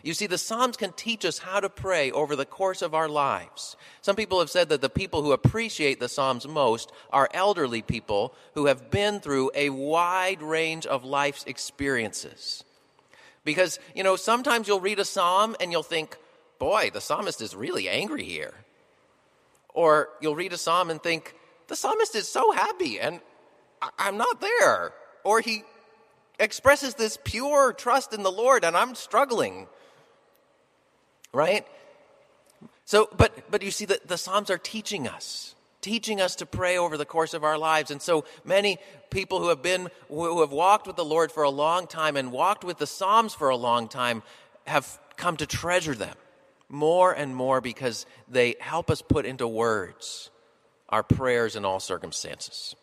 You 0.04 0.14
see, 0.14 0.28
the 0.28 0.38
Psalms 0.38 0.78
can 0.78 0.94
teach 0.94 1.26
us 1.26 1.40
how 1.40 1.60
to 1.60 1.70
pray 1.70 2.12
over 2.12 2.36
the 2.36 2.46
course 2.46 2.82
of 2.82 2.94
our 2.94 3.10
lives. 3.10 3.76
Some 4.02 4.16
people 4.16 4.40
have 4.40 4.50
said 4.50 4.70
that 4.70 4.82
the 4.82 4.90
people 4.90 5.24
who 5.24 5.32
appreciate 5.32 6.00
the 6.00 6.08
Psalms 6.08 6.48
most 6.48 6.92
are 7.10 7.28
elderly 7.34 7.82
people 7.82 8.34
who 8.54 8.68
have 8.68 8.92
been 8.92 9.20
through 9.20 9.52
a 9.56 9.70
wide 9.72 10.42
range 10.42 10.86
of 10.86 11.04
life's 11.04 11.44
experiences. 11.46 12.64
Because, 13.44 13.80
you 13.96 14.04
know, 14.04 14.16
sometimes 14.16 14.68
you'll 14.68 14.80
read 14.80 15.00
a 15.00 15.06
psalm 15.06 15.56
and 15.60 15.72
you'll 15.72 15.84
think, 15.84 16.18
boy, 16.60 16.92
the 16.94 17.02
psalmist 17.02 17.42
is 17.42 17.56
really 17.56 17.90
angry 17.90 18.24
here. 18.24 18.54
Or 19.74 20.10
you'll 20.22 20.36
read 20.36 20.54
a 20.54 20.58
psalm 20.58 20.90
and 20.90 21.02
think, 21.02 21.36
the 21.68 21.76
psalmist 21.76 22.16
is 22.16 22.28
so 22.28 22.52
happy 22.52 23.00
and 23.00 23.20
I'm 24.00 24.18
not 24.18 24.42
there. 24.42 24.94
Or 25.24 25.42
he 25.42 25.64
expresses 26.40 26.96
this 26.96 27.18
pure 27.24 27.74
trust 27.74 28.14
in 28.14 28.24
the 28.24 28.32
Lord 28.32 28.64
and 28.64 28.76
I'm 28.76 28.96
struggling 28.96 29.68
right? 31.34 31.66
So, 32.86 33.10
but, 33.16 33.52
but 33.52 33.62
you 33.62 33.72
see, 33.72 33.86
that 33.86 34.08
the 34.08 34.18
Psalms 34.18 34.50
are 34.50 34.58
teaching 34.58 35.08
us, 35.08 35.56
teaching 35.82 36.20
us 36.22 36.36
to 36.38 36.46
pray 36.46 36.78
over 36.78 36.98
the 36.98 37.06
course 37.06 37.34
of 37.34 37.44
our 37.44 37.58
lives. 37.58 37.92
And 37.92 38.02
so 38.02 38.26
many 38.44 38.80
people 39.10 39.40
who 39.40 39.50
have 39.50 39.62
been, 39.62 39.90
who 40.10 40.42
have 40.42 40.52
walked 40.52 40.88
with 40.88 40.96
the 40.96 41.06
Lord 41.06 41.32
for 41.32 41.44
a 41.44 41.50
long 41.50 41.88
time 41.88 42.16
and 42.16 42.32
walked 42.32 42.64
with 42.64 42.78
the 42.78 42.88
Psalms 42.88 43.34
for 43.34 43.50
a 43.50 43.56
long 43.56 43.88
time 43.88 44.24
have 44.66 45.00
come 45.16 45.38
to 45.38 45.46
treasure 45.46 45.96
them 45.96 46.16
more 46.70 47.12
and 47.12 47.36
more 47.36 47.62
because 47.62 48.06
they 48.28 48.56
help 48.60 48.90
us 48.92 49.02
put 49.02 49.26
into 49.26 49.48
words 49.48 50.30
our 50.90 51.04
prayers 51.04 51.56
in 51.56 51.66
all 51.66 51.80
circumstances. 51.80 52.76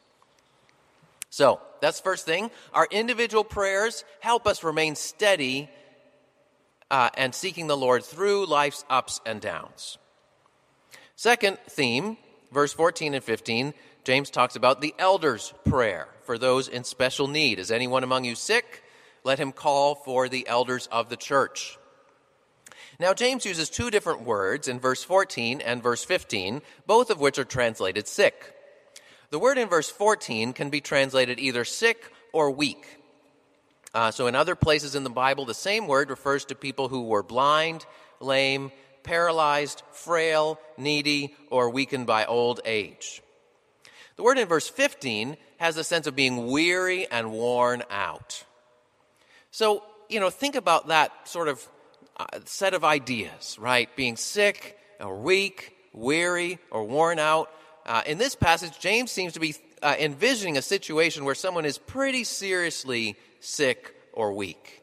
So, 1.30 1.60
that's 1.80 1.98
the 1.98 2.04
first 2.04 2.26
thing. 2.26 2.50
Our 2.72 2.86
individual 2.90 3.44
prayers 3.44 4.04
help 4.20 4.46
us 4.46 4.62
remain 4.62 4.94
steady 4.94 5.68
uh, 6.90 7.10
and 7.16 7.34
seeking 7.34 7.66
the 7.66 7.76
Lord 7.76 8.04
through 8.04 8.46
life's 8.46 8.84
ups 8.88 9.20
and 9.26 9.40
downs. 9.40 9.98
Second 11.16 11.58
theme, 11.68 12.16
verse 12.52 12.72
14 12.72 13.14
and 13.14 13.24
15, 13.24 13.74
James 14.04 14.30
talks 14.30 14.54
about 14.54 14.80
the 14.80 14.94
elder's 14.98 15.52
prayer 15.64 16.08
for 16.22 16.38
those 16.38 16.68
in 16.68 16.84
special 16.84 17.26
need. 17.26 17.58
Is 17.58 17.70
anyone 17.70 18.04
among 18.04 18.24
you 18.24 18.34
sick? 18.34 18.82
Let 19.24 19.38
him 19.38 19.52
call 19.52 19.94
for 19.94 20.28
the 20.28 20.46
elders 20.46 20.88
of 20.92 21.08
the 21.08 21.16
church. 21.16 21.78
Now, 23.00 23.12
James 23.12 23.44
uses 23.44 23.70
two 23.70 23.90
different 23.90 24.22
words 24.22 24.68
in 24.68 24.78
verse 24.78 25.02
14 25.02 25.60
and 25.60 25.82
verse 25.82 26.04
15, 26.04 26.62
both 26.86 27.10
of 27.10 27.20
which 27.20 27.38
are 27.38 27.44
translated 27.44 28.06
sick. 28.06 28.54
The 29.30 29.38
word 29.38 29.58
in 29.58 29.68
verse 29.68 29.90
14 29.90 30.52
can 30.52 30.70
be 30.70 30.80
translated 30.80 31.40
either 31.40 31.64
sick 31.64 32.12
or 32.32 32.50
weak. 32.50 32.86
Uh, 33.92 34.10
so, 34.10 34.26
in 34.26 34.34
other 34.34 34.54
places 34.54 34.94
in 34.94 35.04
the 35.04 35.10
Bible, 35.10 35.44
the 35.44 35.54
same 35.54 35.86
word 35.86 36.10
refers 36.10 36.44
to 36.46 36.54
people 36.54 36.88
who 36.88 37.04
were 37.04 37.22
blind, 37.22 37.86
lame, 38.20 38.72
paralyzed, 39.02 39.82
frail, 39.92 40.58
needy, 40.76 41.34
or 41.50 41.70
weakened 41.70 42.06
by 42.06 42.24
old 42.24 42.60
age. 42.64 43.22
The 44.16 44.22
word 44.22 44.38
in 44.38 44.48
verse 44.48 44.68
15 44.68 45.36
has 45.58 45.76
a 45.76 45.84
sense 45.84 46.06
of 46.06 46.16
being 46.16 46.48
weary 46.48 47.06
and 47.10 47.32
worn 47.32 47.82
out. 47.90 48.44
So, 49.50 49.84
you 50.08 50.20
know, 50.20 50.30
think 50.30 50.56
about 50.56 50.88
that 50.88 51.28
sort 51.28 51.48
of 51.48 51.66
set 52.44 52.74
of 52.74 52.84
ideas, 52.84 53.56
right? 53.58 53.88
Being 53.96 54.16
sick 54.16 54.78
or 55.00 55.18
weak, 55.18 55.76
weary, 55.92 56.58
or 56.70 56.84
worn 56.84 57.18
out. 57.18 57.50
Uh, 57.86 58.02
in 58.06 58.18
this 58.18 58.34
passage, 58.34 58.78
James 58.78 59.10
seems 59.10 59.34
to 59.34 59.40
be 59.40 59.54
uh, 59.82 59.94
envisioning 59.98 60.56
a 60.56 60.62
situation 60.62 61.24
where 61.24 61.34
someone 61.34 61.64
is 61.64 61.78
pretty 61.78 62.24
seriously 62.24 63.16
sick 63.40 63.94
or 64.12 64.32
weak, 64.32 64.82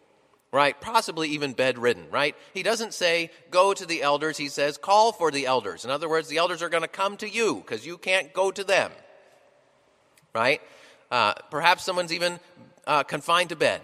right? 0.52 0.80
Possibly 0.80 1.30
even 1.30 1.54
bedridden, 1.54 2.06
right? 2.12 2.36
He 2.54 2.64
doesn't 2.64 2.94
say, 2.94 3.32
go 3.50 3.74
to 3.74 3.86
the 3.86 4.04
elders. 4.04 4.38
He 4.38 4.50
says, 4.50 4.78
call 4.78 5.12
for 5.12 5.32
the 5.32 5.46
elders. 5.46 5.86
In 5.86 5.92
other 5.92 6.10
words, 6.10 6.28
the 6.28 6.38
elders 6.38 6.62
are 6.62 6.70
going 6.70 6.84
to 6.84 6.88
come 6.88 7.18
to 7.18 7.30
you 7.30 7.56
because 7.56 7.86
you 7.86 7.98
can't 7.98 8.34
go 8.34 8.52
to 8.52 8.64
them. 8.64 8.92
right? 10.34 10.62
Uh, 11.10 11.34
perhaps 11.50 11.84
someone's 11.84 12.14
even 12.14 12.40
uh, 12.88 13.04
confined 13.04 13.50
to 13.50 13.56
bed, 13.56 13.82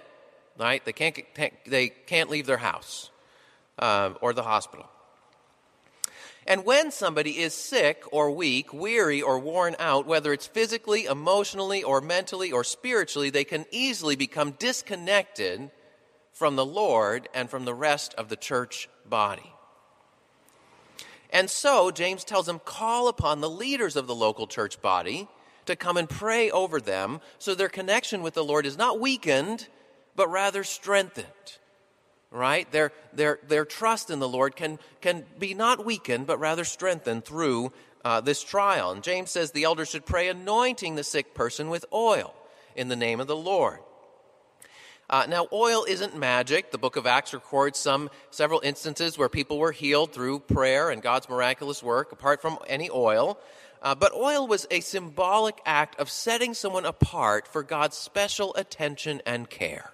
right? 0.60 0.84
They 0.86 0.94
can't, 0.94 1.18
they 1.66 1.89
can't 1.89 2.30
leave 2.30 2.46
their 2.46 2.58
house 2.58 3.10
uh, 3.79 4.13
or 4.22 4.34
the 4.34 4.43
hospital. 4.43 4.88
And 6.48 6.63
when 6.63 6.91
somebody 6.91 7.39
is 7.39 7.53
sick 7.53 8.03
or 8.10 8.31
weak, 8.31 8.74
weary 8.74 9.22
or 9.22 9.38
worn 9.38 9.75
out, 9.79 10.07
whether 10.07 10.31
it's 10.31 10.48
physically, 10.48 11.03
emotionally, 11.03 11.84
or 11.84 12.00
mentally 12.00 12.53
or 12.53 12.63
spiritually, 12.63 13.29
they 13.29 13.43
can 13.43 13.65
easily 13.69 14.15
become 14.15 14.51
disconnected 14.51 15.69
from 16.31 16.55
the 16.55 16.65
Lord 16.65 17.27
and 17.34 17.50
from 17.50 17.65
the 17.65 17.74
rest 17.74 18.13
of 18.13 18.29
the 18.29 18.38
church 18.38 18.88
body. 19.05 19.51
And 21.29 21.50
so, 21.50 21.91
James 21.91 22.24
tells 22.24 22.46
them, 22.46 22.62
call 22.63 23.10
upon 23.10 23.41
the 23.41 23.50
leaders 23.50 23.98
of 23.98 24.07
the 24.07 24.15
local 24.15 24.48
church 24.48 24.81
body 24.81 25.27
to 25.65 25.75
come 25.75 25.98
and 25.98 26.10
pray 26.10 26.50
over 26.50 26.79
them 26.79 27.19
so 27.39 27.55
their 27.55 27.67
connection 27.67 28.22
with 28.22 28.36
the 28.36 28.43
Lord 28.43 28.65
is 28.65 28.77
not 28.77 29.01
weakened, 29.01 29.67
but 30.15 30.29
rather 30.29 30.63
strengthened 30.63 31.57
right? 32.31 32.69
Their, 32.72 32.91
their, 33.13 33.39
their 33.48 33.65
trust 33.65 34.10
in 34.10 34.19
the 34.19 34.27
Lord 34.27 34.55
can, 34.55 34.79
can 35.01 35.25
be 35.39 35.53
not 35.53 35.86
weakened, 35.86 36.27
but 36.27 36.39
rather 36.39 36.63
strengthened 36.63 37.25
through 37.25 37.72
uh, 38.03 38.22
this 38.22 38.43
trial. 38.43 38.91
And 38.91 39.03
James 39.03 39.31
says 39.31 39.51
the 39.51 39.63
elders 39.63 39.89
should 39.89 40.05
pray 40.05 40.29
anointing 40.29 40.96
the 40.96 41.03
sick 41.03 41.34
person 41.34 41.69
with 41.69 41.86
oil 41.93 42.34
in 42.75 42.88
the 42.89 42.96
name 42.96 43.19
of 43.19 43.27
the 43.27 43.36
Lord. 43.36 43.79
Uh, 45.10 45.25
now, 45.29 45.48
oil 45.53 45.86
isn't 45.86 46.17
magic. 46.17 46.72
The 46.72 46.77
book 46.77 46.98
of 46.98 47.07
Acts 47.07 47.34
records 47.34 47.79
some 47.79 48.10
several 48.29 48.60
instances 48.60 49.17
where 49.17 49.29
people 49.29 49.57
were 49.57 49.72
healed 49.72 50.12
through 50.12 50.39
prayer 50.39 50.89
and 50.89 51.01
God's 51.01 51.29
miraculous 51.29 51.81
work, 51.81 52.12
apart 52.12 52.41
from 52.41 52.60
any 52.67 52.89
oil. 52.89 53.39
Uh, 53.81 53.96
but 53.96 54.13
oil 54.13 54.48
was 54.48 54.67
a 54.69 54.81
symbolic 54.81 55.60
act 55.65 55.98
of 55.98 56.10
setting 56.10 56.53
someone 56.53 56.86
apart 56.86 57.48
for 57.48 57.63
God's 57.63 57.96
special 57.96 58.53
attention 58.55 59.22
and 59.25 59.50
care. 59.50 59.93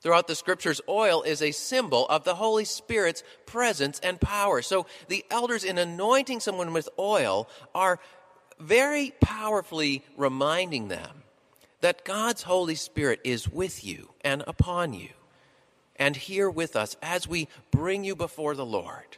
Throughout 0.00 0.28
the 0.28 0.34
scriptures, 0.34 0.80
oil 0.88 1.22
is 1.22 1.42
a 1.42 1.50
symbol 1.50 2.06
of 2.06 2.24
the 2.24 2.36
Holy 2.36 2.64
Spirit's 2.64 3.24
presence 3.46 3.98
and 4.00 4.20
power. 4.20 4.62
So 4.62 4.86
the 5.08 5.24
elders, 5.30 5.64
in 5.64 5.76
anointing 5.76 6.40
someone 6.40 6.72
with 6.72 6.88
oil, 6.98 7.48
are 7.74 7.98
very 8.60 9.12
powerfully 9.20 10.04
reminding 10.16 10.88
them 10.88 11.22
that 11.80 12.04
God's 12.04 12.42
Holy 12.42 12.74
Spirit 12.76 13.20
is 13.24 13.48
with 13.48 13.84
you 13.84 14.10
and 14.22 14.44
upon 14.46 14.92
you 14.92 15.10
and 15.96 16.16
here 16.16 16.48
with 16.48 16.76
us 16.76 16.96
as 17.02 17.26
we 17.26 17.48
bring 17.70 18.04
you 18.04 18.14
before 18.14 18.54
the 18.54 18.66
Lord. 18.66 19.16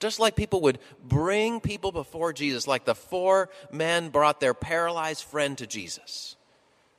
Just 0.00 0.20
like 0.20 0.36
people 0.36 0.60
would 0.62 0.78
bring 1.02 1.60
people 1.60 1.92
before 1.92 2.32
Jesus, 2.32 2.66
like 2.66 2.84
the 2.84 2.94
four 2.94 3.48
men 3.72 4.10
brought 4.10 4.40
their 4.40 4.54
paralyzed 4.54 5.24
friend 5.24 5.56
to 5.58 5.66
Jesus, 5.66 6.36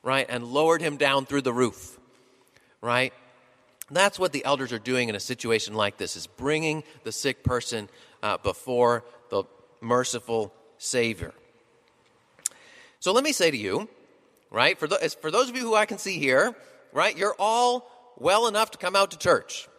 right, 0.02 0.26
and 0.28 0.46
lowered 0.46 0.82
him 0.82 0.98
down 0.98 1.26
through 1.26 1.42
the 1.42 1.54
roof 1.54 1.97
right? 2.82 3.14
That's 3.90 4.20
what 4.20 4.34
the 4.34 4.44
elders 4.44 4.74
are 4.74 4.80
doing 4.80 5.10
in 5.10 5.16
a 5.16 5.20
situation 5.20 5.74
like 5.74 5.98
this 5.98 6.16
is 6.16 6.28
bringing 6.28 6.84
the 7.04 7.12
sick 7.12 7.44
person 7.44 7.90
uh, 8.22 8.38
before 8.38 9.06
the 9.30 9.44
merciful 9.80 10.54
Savior. 10.78 11.34
So 13.00 13.14
let 13.14 13.24
me 13.24 13.32
say 13.32 13.50
to 13.50 13.58
you, 13.58 13.88
right, 14.50 14.78
for, 14.78 14.88
the, 14.88 14.98
for 15.22 15.32
those 15.32 15.50
of 15.50 15.56
you 15.56 15.62
who 15.62 15.76
I 15.76 15.86
can 15.86 15.98
see 15.98 16.20
here, 16.20 16.54
right, 16.92 17.16
you're 17.16 17.36
all 17.40 17.90
well 18.18 18.48
enough 18.48 18.72
to 18.72 18.78
come 18.78 18.96
out 18.96 19.12
to 19.12 19.18
church, 19.18 19.70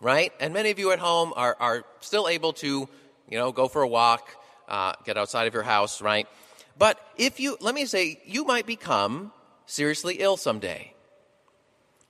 right? 0.00 0.32
And 0.40 0.52
many 0.52 0.70
of 0.70 0.78
you 0.78 0.92
at 0.92 0.98
home 0.98 1.32
are, 1.36 1.56
are 1.58 1.84
still 2.00 2.28
able 2.28 2.52
to, 2.54 2.88
you 3.28 3.38
know, 3.38 3.52
go 3.52 3.68
for 3.68 3.82
a 3.82 3.88
walk, 3.88 4.28
uh, 4.68 4.92
get 5.04 5.16
outside 5.16 5.46
of 5.46 5.54
your 5.54 5.62
house, 5.62 6.02
right? 6.02 6.28
But 6.76 7.00
if 7.16 7.40
you, 7.40 7.56
let 7.60 7.74
me 7.74 7.86
say, 7.86 8.20
you 8.26 8.44
might 8.44 8.66
become 8.66 9.32
seriously 9.66 10.16
ill 10.18 10.36
someday 10.36 10.92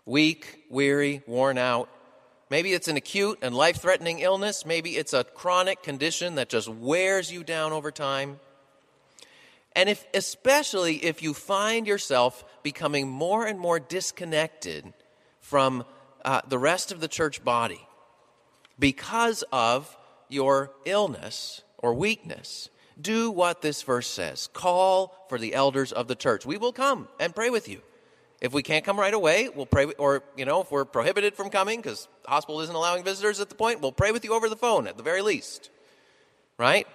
weak, 0.08 0.64
weary, 0.70 1.22
worn 1.26 1.58
out. 1.58 1.88
Maybe 2.50 2.72
it's 2.72 2.88
an 2.88 2.96
acute 2.96 3.38
and 3.42 3.54
life 3.54 3.82
threatening 3.82 4.20
illness. 4.20 4.64
Maybe 4.64 4.96
it's 4.96 5.12
a 5.12 5.22
chronic 5.22 5.82
condition 5.82 6.36
that 6.36 6.48
just 6.48 6.66
wears 6.66 7.30
you 7.30 7.44
down 7.44 7.72
over 7.72 7.92
time. 7.92 8.40
And 9.76 9.90
if, 9.90 10.04
especially 10.14 10.96
if 11.04 11.22
you 11.22 11.34
find 11.34 11.86
yourself 11.86 12.42
becoming 12.62 13.06
more 13.06 13.46
and 13.46 13.60
more 13.60 13.78
disconnected 13.78 14.94
from 15.40 15.84
uh, 16.24 16.40
the 16.48 16.58
rest 16.58 16.90
of 16.90 17.00
the 17.00 17.08
church 17.08 17.44
body 17.44 17.86
because 18.78 19.44
of 19.52 19.94
your 20.30 20.72
illness 20.86 21.62
or 21.76 21.92
weakness, 21.92 22.70
do 22.98 23.30
what 23.30 23.60
this 23.60 23.82
verse 23.82 24.08
says. 24.08 24.48
Call 24.54 25.26
for 25.28 25.38
the 25.38 25.54
elders 25.54 25.92
of 25.92 26.08
the 26.08 26.16
church. 26.16 26.46
We 26.46 26.56
will 26.56 26.72
come 26.72 27.08
and 27.20 27.34
pray 27.34 27.50
with 27.50 27.68
you. 27.68 27.82
If 28.40 28.52
we 28.52 28.62
can't 28.62 28.84
come 28.84 28.98
right 28.98 29.12
away, 29.12 29.48
we'll 29.48 29.66
pray, 29.66 29.86
or, 29.98 30.22
you 30.36 30.44
know, 30.44 30.60
if 30.60 30.70
we're 30.70 30.84
prohibited 30.84 31.34
from 31.34 31.50
coming 31.50 31.80
because 31.80 32.06
hospital 32.24 32.60
isn't 32.60 32.74
allowing 32.74 33.02
visitors 33.02 33.40
at 33.40 33.48
the 33.48 33.56
point, 33.56 33.80
we'll 33.80 33.92
pray 33.92 34.12
with 34.12 34.24
you 34.24 34.32
over 34.32 34.48
the 34.48 34.56
phone 34.56 34.86
at 34.86 34.96
the 34.96 35.02
very 35.02 35.22
least. 35.22 35.70
Right? 36.56 36.86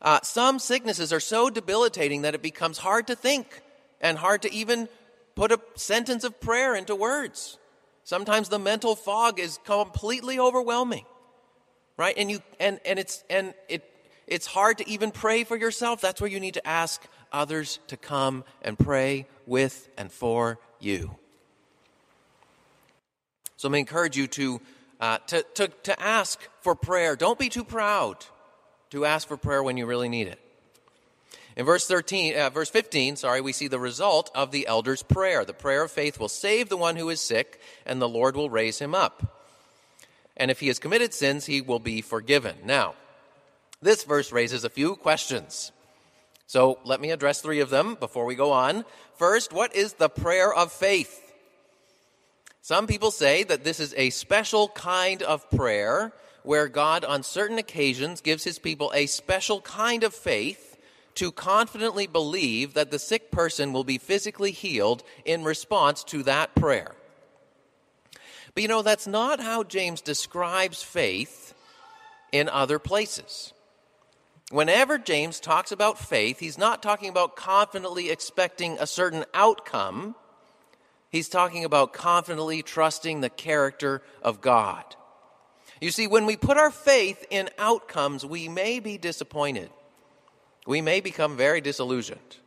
Uh, 0.00 0.20
some 0.22 0.58
sicknesses 0.58 1.12
are 1.12 1.20
so 1.20 1.50
debilitating 1.50 2.22
that 2.22 2.34
it 2.34 2.42
becomes 2.42 2.78
hard 2.78 3.08
to 3.08 3.16
think 3.16 3.62
and 4.00 4.18
hard 4.18 4.42
to 4.42 4.52
even 4.52 4.88
put 5.34 5.50
a 5.50 5.60
sentence 5.74 6.22
of 6.22 6.40
prayer 6.40 6.76
into 6.76 6.94
words. 6.94 7.58
Sometimes 8.04 8.48
the 8.48 8.58
mental 8.58 8.94
fog 8.94 9.40
is 9.40 9.58
completely 9.64 10.38
overwhelming. 10.38 11.04
Right? 11.96 12.14
And 12.16 12.30
you 12.30 12.40
and, 12.60 12.78
and 12.84 12.98
it's 12.98 13.24
and 13.30 13.54
it 13.68 13.82
it's 14.26 14.46
hard 14.46 14.78
to 14.78 14.88
even 14.88 15.10
pray 15.10 15.44
for 15.44 15.56
yourself. 15.56 16.00
That's 16.00 16.20
where 16.20 16.30
you 16.30 16.38
need 16.38 16.54
to 16.54 16.66
ask 16.66 17.02
others 17.32 17.78
to 17.88 17.96
come 17.96 18.44
and 18.62 18.78
pray 18.78 19.26
with 19.46 19.88
and 19.96 20.10
for 20.10 20.58
you. 20.80 21.16
So 23.56 23.68
going 23.68 23.84
to 23.84 23.90
encourage 23.90 24.16
you 24.16 24.26
to, 24.26 24.60
uh, 25.00 25.18
to, 25.28 25.42
to, 25.54 25.68
to 25.68 26.00
ask 26.00 26.40
for 26.60 26.74
prayer. 26.74 27.16
Don't 27.16 27.38
be 27.38 27.48
too 27.48 27.64
proud 27.64 28.24
to 28.90 29.04
ask 29.04 29.26
for 29.26 29.36
prayer 29.36 29.62
when 29.62 29.76
you 29.76 29.86
really 29.86 30.08
need 30.08 30.28
it. 30.28 30.40
In 31.56 31.64
verse 31.64 31.86
13, 31.86 32.36
uh, 32.36 32.50
verse 32.50 32.68
15, 32.68 33.16
sorry, 33.16 33.40
we 33.40 33.52
see 33.52 33.66
the 33.66 33.78
result 33.78 34.30
of 34.34 34.50
the 34.50 34.66
elder's 34.66 35.02
prayer. 35.02 35.42
The 35.44 35.54
prayer 35.54 35.84
of 35.84 35.90
faith 35.90 36.20
will 36.20 36.28
save 36.28 36.68
the 36.68 36.76
one 36.76 36.96
who 36.96 37.08
is 37.08 37.20
sick, 37.20 37.60
and 37.86 38.00
the 38.00 38.08
Lord 38.08 38.36
will 38.36 38.50
raise 38.50 38.78
him 38.78 38.94
up. 38.94 39.40
And 40.36 40.50
if 40.50 40.60
he 40.60 40.66
has 40.66 40.78
committed 40.78 41.14
sins, 41.14 41.46
he 41.46 41.62
will 41.62 41.78
be 41.78 42.02
forgiven. 42.02 42.56
Now, 42.64 42.94
this 43.80 44.04
verse 44.04 44.32
raises 44.32 44.64
a 44.64 44.70
few 44.70 44.96
questions. 44.96 45.72
So 46.46 46.78
let 46.84 47.00
me 47.00 47.10
address 47.10 47.40
three 47.40 47.60
of 47.60 47.70
them 47.70 47.96
before 47.96 48.24
we 48.24 48.34
go 48.34 48.52
on. 48.52 48.84
First, 49.16 49.52
what 49.52 49.74
is 49.74 49.94
the 49.94 50.08
prayer 50.08 50.52
of 50.52 50.72
faith? 50.72 51.22
Some 52.62 52.86
people 52.86 53.10
say 53.10 53.44
that 53.44 53.64
this 53.64 53.80
is 53.80 53.94
a 53.96 54.10
special 54.10 54.68
kind 54.68 55.22
of 55.22 55.48
prayer 55.50 56.12
where 56.42 56.68
God, 56.68 57.04
on 57.04 57.22
certain 57.22 57.58
occasions, 57.58 58.20
gives 58.20 58.44
his 58.44 58.58
people 58.58 58.92
a 58.94 59.06
special 59.06 59.60
kind 59.60 60.04
of 60.04 60.14
faith 60.14 60.76
to 61.16 61.32
confidently 61.32 62.06
believe 62.06 62.74
that 62.74 62.90
the 62.90 62.98
sick 62.98 63.30
person 63.30 63.72
will 63.72 63.84
be 63.84 63.98
physically 63.98 64.52
healed 64.52 65.02
in 65.24 65.44
response 65.44 66.04
to 66.04 66.22
that 66.22 66.54
prayer. 66.54 66.94
But 68.54 68.62
you 68.62 68.68
know, 68.68 68.82
that's 68.82 69.06
not 69.06 69.40
how 69.40 69.64
James 69.64 70.00
describes 70.00 70.82
faith 70.82 71.54
in 72.32 72.48
other 72.48 72.78
places. 72.78 73.52
Whenever 74.50 74.96
James 74.96 75.40
talks 75.40 75.72
about 75.72 75.98
faith, 75.98 76.38
he's 76.38 76.58
not 76.58 76.82
talking 76.82 77.08
about 77.08 77.34
confidently 77.34 78.10
expecting 78.10 78.76
a 78.78 78.86
certain 78.86 79.24
outcome. 79.34 80.14
He's 81.10 81.28
talking 81.28 81.64
about 81.64 81.92
confidently 81.92 82.62
trusting 82.62 83.20
the 83.20 83.30
character 83.30 84.02
of 84.22 84.40
God. 84.40 84.84
You 85.80 85.90
see, 85.90 86.06
when 86.06 86.26
we 86.26 86.36
put 86.36 86.56
our 86.56 86.70
faith 86.70 87.24
in 87.28 87.50
outcomes, 87.58 88.24
we 88.24 88.48
may 88.48 88.78
be 88.78 88.98
disappointed. 88.98 89.70
We 90.66 90.80
may 90.80 91.00
become 91.00 91.36
very 91.36 91.60
disillusioned. 91.60 92.38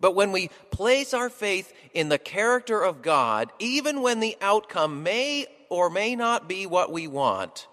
But 0.00 0.14
when 0.14 0.32
we 0.32 0.50
place 0.70 1.14
our 1.14 1.28
faith 1.28 1.72
in 1.92 2.08
the 2.08 2.18
character 2.18 2.82
of 2.82 3.02
God, 3.02 3.52
even 3.58 4.02
when 4.02 4.20
the 4.20 4.36
outcome 4.40 5.02
may 5.02 5.46
or 5.68 5.90
may 5.90 6.16
not 6.16 6.48
be 6.48 6.66
what 6.66 6.90
we 6.90 7.06
want, 7.06 7.66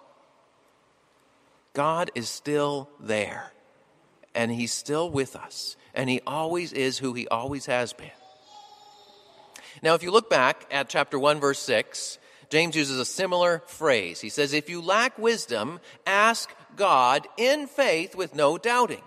God 1.74 2.12
is 2.16 2.30
still 2.30 2.90
there. 3.00 3.52
And 4.36 4.52
He's 4.52 4.74
still 4.74 5.10
with 5.10 5.36
us. 5.36 5.76
And 5.94 6.10
He 6.10 6.22
always 6.26 6.74
is 6.74 6.98
who 6.98 7.14
He 7.14 7.28
always 7.28 7.66
has 7.66 7.94
been. 7.94 8.12
Now, 9.82 9.94
if 9.94 10.04
you 10.04 10.12
look 10.12 10.30
back 10.30 10.66
at 10.72 10.90
chapter 10.90 11.18
1, 11.18 11.40
verse 11.40 11.60
6, 11.60 12.18
James 12.50 12.76
uses 12.76 13.00
a 13.00 13.06
similar 13.06 13.64
phrase. 13.68 14.20
He 14.20 14.30
says, 14.30 14.54
If 14.54 14.70
you 14.70 14.82
lack 14.82 15.18
wisdom, 15.18 15.80
ask 16.06 16.52
God 16.76 17.28
in 17.38 17.68
faith 17.68 18.16
with 18.16 18.36
no 18.36 18.58
doubting. 18.58 19.04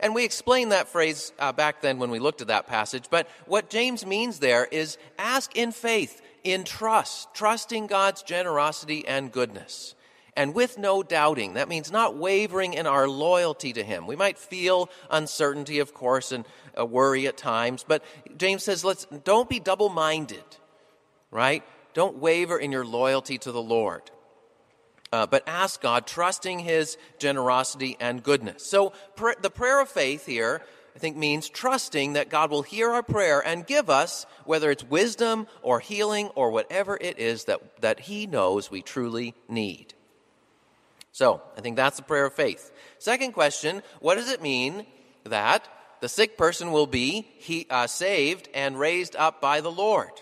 And 0.00 0.14
we 0.14 0.24
explained 0.24 0.70
that 0.72 0.88
phrase 0.88 1.32
uh, 1.38 1.52
back 1.52 1.80
then 1.80 1.98
when 1.98 2.10
we 2.10 2.20
looked 2.20 2.40
at 2.40 2.48
that 2.48 2.68
passage. 2.68 3.06
But 3.10 3.28
what 3.46 3.68
James 3.68 4.06
means 4.06 4.38
there 4.38 4.64
is 4.64 4.96
ask 5.18 5.56
in 5.56 5.72
faith, 5.72 6.22
in 6.44 6.62
trust, 6.62 7.34
trusting 7.34 7.88
God's 7.88 8.22
generosity 8.22 9.06
and 9.06 9.32
goodness. 9.32 9.94
And 10.38 10.54
with 10.54 10.78
no 10.78 11.02
doubting. 11.02 11.54
That 11.54 11.68
means 11.68 11.90
not 11.90 12.16
wavering 12.16 12.72
in 12.72 12.86
our 12.86 13.08
loyalty 13.08 13.72
to 13.72 13.82
Him. 13.82 14.06
We 14.06 14.14
might 14.14 14.38
feel 14.38 14.88
uncertainty, 15.10 15.80
of 15.80 15.92
course, 15.92 16.30
and 16.30 16.46
worry 16.78 17.26
at 17.26 17.36
times, 17.36 17.84
but 17.86 18.04
James 18.36 18.62
says, 18.62 18.84
let's, 18.84 19.04
don't 19.24 19.48
be 19.48 19.58
double 19.58 19.88
minded, 19.88 20.44
right? 21.32 21.64
Don't 21.92 22.18
waver 22.18 22.56
in 22.56 22.70
your 22.70 22.84
loyalty 22.84 23.36
to 23.38 23.50
the 23.50 23.60
Lord. 23.60 24.10
Uh, 25.12 25.26
but 25.26 25.42
ask 25.48 25.80
God, 25.80 26.06
trusting 26.06 26.60
His 26.60 26.96
generosity 27.18 27.96
and 27.98 28.22
goodness. 28.22 28.64
So 28.64 28.92
pr- 29.16 29.40
the 29.42 29.50
prayer 29.50 29.80
of 29.82 29.88
faith 29.88 30.24
here 30.24 30.62
I 30.94 31.00
think 31.00 31.16
means 31.16 31.48
trusting 31.48 32.14
that 32.14 32.28
God 32.28 32.50
will 32.50 32.62
hear 32.62 32.90
our 32.90 33.04
prayer 33.04 33.40
and 33.40 33.66
give 33.66 33.88
us, 33.88 34.26
whether 34.44 34.70
it's 34.70 34.82
wisdom 34.82 35.46
or 35.62 35.78
healing 35.78 36.28
or 36.34 36.50
whatever 36.50 36.98
it 37.00 37.20
is 37.20 37.44
that, 37.44 37.82
that 37.82 38.00
He 38.00 38.26
knows 38.26 38.70
we 38.70 38.82
truly 38.82 39.34
need. 39.48 39.94
So, 41.12 41.42
I 41.56 41.60
think 41.60 41.76
that's 41.76 41.96
the 41.96 42.02
prayer 42.02 42.26
of 42.26 42.34
faith. 42.34 42.70
Second 42.98 43.32
question 43.32 43.82
what 44.00 44.16
does 44.16 44.30
it 44.30 44.42
mean 44.42 44.86
that 45.24 45.68
the 46.00 46.08
sick 46.08 46.38
person 46.38 46.70
will 46.70 46.86
be 46.86 47.28
he, 47.38 47.66
uh, 47.70 47.86
saved 47.86 48.48
and 48.54 48.78
raised 48.78 49.16
up 49.16 49.40
by 49.40 49.60
the 49.60 49.70
Lord? 49.70 50.12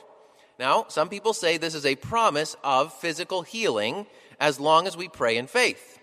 Now, 0.58 0.86
some 0.88 1.08
people 1.08 1.34
say 1.34 1.58
this 1.58 1.74
is 1.74 1.84
a 1.84 1.96
promise 1.96 2.56
of 2.64 2.94
physical 2.94 3.42
healing 3.42 4.06
as 4.40 4.58
long 4.58 4.86
as 4.86 4.96
we 4.96 5.08
pray 5.08 5.36
in 5.36 5.46
faith. 5.46 5.98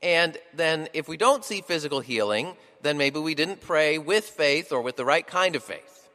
And 0.00 0.36
then, 0.54 0.88
if 0.92 1.08
we 1.08 1.16
don't 1.16 1.44
see 1.44 1.60
physical 1.60 2.00
healing, 2.00 2.56
then 2.82 2.98
maybe 2.98 3.20
we 3.20 3.34
didn't 3.34 3.60
pray 3.60 3.98
with 3.98 4.24
faith 4.24 4.72
or 4.72 4.82
with 4.82 4.96
the 4.96 5.04
right 5.04 5.26
kind 5.26 5.56
of 5.56 5.62
faith. 5.62 6.08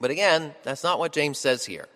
But 0.00 0.10
again, 0.10 0.54
that's 0.62 0.84
not 0.84 0.98
what 0.98 1.12
James 1.12 1.38
says 1.38 1.64
here. 1.64 1.86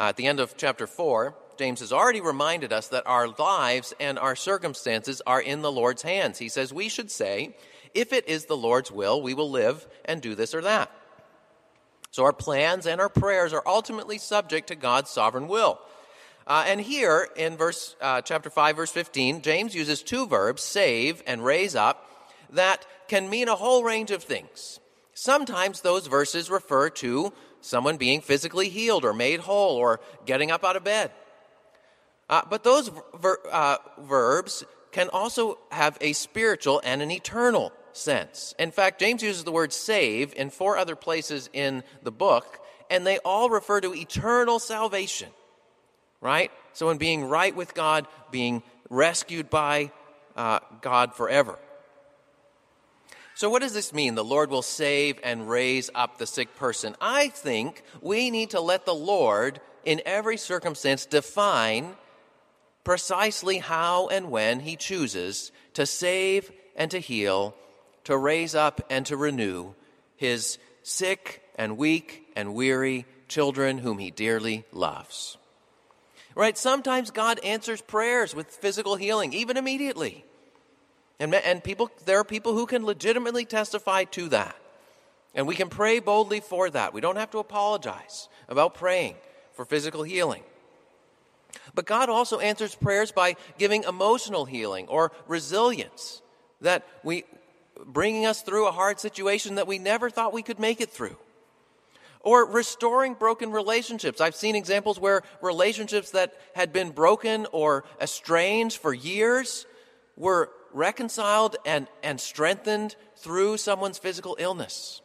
Uh, 0.00 0.04
at 0.04 0.16
the 0.16 0.26
end 0.26 0.40
of 0.40 0.56
chapter 0.56 0.86
4, 0.86 1.34
James 1.58 1.80
has 1.80 1.92
already 1.92 2.20
reminded 2.20 2.72
us 2.72 2.88
that 2.88 3.06
our 3.06 3.28
lives 3.28 3.94
and 4.00 4.18
our 4.18 4.36
circumstances 4.36 5.22
are 5.26 5.40
in 5.40 5.62
the 5.62 5.72
Lord's 5.72 6.02
hands. 6.02 6.38
He 6.38 6.48
says 6.48 6.72
we 6.72 6.88
should 6.88 7.10
say, 7.10 7.54
if 7.94 8.12
it 8.12 8.28
is 8.28 8.46
the 8.46 8.56
Lord's 8.56 8.90
will, 8.90 9.22
we 9.22 9.34
will 9.34 9.50
live 9.50 9.86
and 10.04 10.20
do 10.20 10.34
this 10.34 10.54
or 10.54 10.62
that. 10.62 10.90
So 12.10 12.24
our 12.24 12.32
plans 12.32 12.86
and 12.86 13.00
our 13.00 13.08
prayers 13.08 13.52
are 13.52 13.62
ultimately 13.66 14.18
subject 14.18 14.68
to 14.68 14.74
God's 14.74 15.10
sovereign 15.10 15.48
will. 15.48 15.80
Uh, 16.46 16.64
and 16.66 16.80
here 16.80 17.28
in 17.36 17.56
verse 17.56 17.96
uh, 18.00 18.20
chapter 18.20 18.50
5 18.50 18.76
verse 18.76 18.90
15 18.90 19.40
james 19.40 19.74
uses 19.74 20.02
two 20.02 20.26
verbs 20.26 20.62
save 20.62 21.22
and 21.26 21.42
raise 21.42 21.74
up 21.74 22.06
that 22.50 22.86
can 23.08 23.30
mean 23.30 23.48
a 23.48 23.54
whole 23.54 23.82
range 23.82 24.10
of 24.10 24.22
things. 24.22 24.80
Sometimes 25.14 25.80
those 25.80 26.06
verses 26.06 26.50
refer 26.50 26.90
to 26.90 27.32
someone 27.60 27.96
being 27.96 28.20
physically 28.20 28.68
healed 28.68 29.04
or 29.04 29.12
made 29.12 29.40
whole 29.40 29.76
or 29.76 30.00
getting 30.26 30.50
up 30.50 30.64
out 30.64 30.76
of 30.76 30.84
bed. 30.84 31.10
Uh, 32.28 32.42
but 32.48 32.64
those 32.64 32.90
ver- 33.18 33.40
uh, 33.50 33.76
verbs 33.98 34.64
can 34.92 35.08
also 35.10 35.58
have 35.70 35.98
a 36.00 36.12
spiritual 36.12 36.80
and 36.84 37.02
an 37.02 37.10
eternal 37.10 37.72
sense. 37.92 38.54
In 38.58 38.70
fact, 38.70 39.00
James 39.00 39.22
uses 39.22 39.44
the 39.44 39.52
word 39.52 39.72
save 39.72 40.34
in 40.34 40.50
four 40.50 40.76
other 40.76 40.96
places 40.96 41.50
in 41.52 41.82
the 42.02 42.12
book, 42.12 42.60
and 42.90 43.06
they 43.06 43.18
all 43.18 43.50
refer 43.50 43.80
to 43.80 43.94
eternal 43.94 44.58
salvation, 44.58 45.28
right? 46.20 46.50
So, 46.72 46.90
in 46.90 46.98
being 46.98 47.24
right 47.24 47.54
with 47.54 47.74
God, 47.74 48.06
being 48.30 48.62
rescued 48.88 49.50
by 49.50 49.90
uh, 50.36 50.60
God 50.80 51.14
forever. 51.14 51.58
So, 53.34 53.50
what 53.50 53.62
does 53.62 53.74
this 53.74 53.92
mean? 53.92 54.14
The 54.14 54.24
Lord 54.24 54.50
will 54.50 54.62
save 54.62 55.18
and 55.22 55.48
raise 55.48 55.90
up 55.94 56.18
the 56.18 56.26
sick 56.26 56.54
person. 56.56 56.94
I 57.00 57.28
think 57.28 57.82
we 58.00 58.30
need 58.30 58.50
to 58.50 58.60
let 58.60 58.86
the 58.86 58.94
Lord, 58.94 59.60
in 59.84 60.00
every 60.06 60.36
circumstance, 60.36 61.04
define 61.04 61.96
precisely 62.84 63.58
how 63.58 64.08
and 64.08 64.30
when 64.30 64.60
He 64.60 64.76
chooses 64.76 65.50
to 65.72 65.86
save 65.86 66.52
and 66.76 66.90
to 66.90 66.98
heal, 66.98 67.54
to 68.04 68.16
raise 68.16 68.54
up 68.54 68.80
and 68.90 69.04
to 69.06 69.16
renew 69.16 69.72
His 70.16 70.58
sick 70.82 71.42
and 71.56 71.76
weak 71.78 72.30
and 72.36 72.54
weary 72.54 73.06
children 73.28 73.78
whom 73.78 73.98
He 73.98 74.10
dearly 74.10 74.64
loves. 74.70 75.36
Right? 76.34 76.58
Sometimes 76.58 77.10
God 77.10 77.38
answers 77.44 77.80
prayers 77.80 78.34
with 78.34 78.48
physical 78.48 78.96
healing, 78.96 79.32
even 79.32 79.56
immediately. 79.56 80.24
And, 81.20 81.34
and 81.34 81.62
people, 81.62 81.90
there 82.06 82.18
are 82.18 82.24
people 82.24 82.54
who 82.54 82.66
can 82.66 82.84
legitimately 82.84 83.44
testify 83.44 84.04
to 84.04 84.28
that. 84.30 84.56
And 85.34 85.46
we 85.46 85.54
can 85.54 85.68
pray 85.68 86.00
boldly 86.00 86.40
for 86.40 86.70
that. 86.70 86.92
We 86.92 87.00
don't 87.00 87.16
have 87.16 87.30
to 87.32 87.38
apologize 87.38 88.28
about 88.48 88.74
praying 88.74 89.16
for 89.54 89.64
physical 89.64 90.02
healing. 90.02 90.42
But 91.74 91.86
God 91.86 92.08
also 92.08 92.38
answers 92.38 92.74
prayers 92.74 93.10
by 93.10 93.36
giving 93.58 93.82
emotional 93.84 94.44
healing 94.44 94.86
or 94.88 95.12
resilience 95.26 96.22
that 96.60 96.86
we 97.02 97.24
bringing 97.84 98.24
us 98.24 98.42
through 98.42 98.68
a 98.68 98.72
hard 98.72 99.00
situation 99.00 99.56
that 99.56 99.66
we 99.66 99.78
never 99.78 100.08
thought 100.08 100.32
we 100.32 100.42
could 100.42 100.58
make 100.58 100.80
it 100.80 100.90
through. 100.90 101.16
Or 102.20 102.46
restoring 102.46 103.14
broken 103.14 103.50
relationships. 103.50 104.20
I've 104.20 104.36
seen 104.36 104.54
examples 104.54 104.98
where 104.98 105.22
relationships 105.42 106.12
that 106.12 106.34
had 106.54 106.72
been 106.72 106.90
broken 106.90 107.46
or 107.52 107.84
estranged 108.00 108.78
for 108.78 108.94
years 108.94 109.66
were 110.16 110.50
reconciled 110.72 111.56
and, 111.66 111.86
and 112.02 112.20
strengthened 112.20 112.96
through 113.16 113.58
someone's 113.58 113.98
physical 113.98 114.36
illness. 114.38 115.02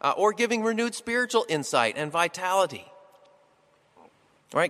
Uh, 0.00 0.14
or 0.16 0.32
giving 0.32 0.62
renewed 0.62 0.94
spiritual 0.94 1.44
insight 1.48 1.96
and 1.98 2.10
vitality. 2.10 2.86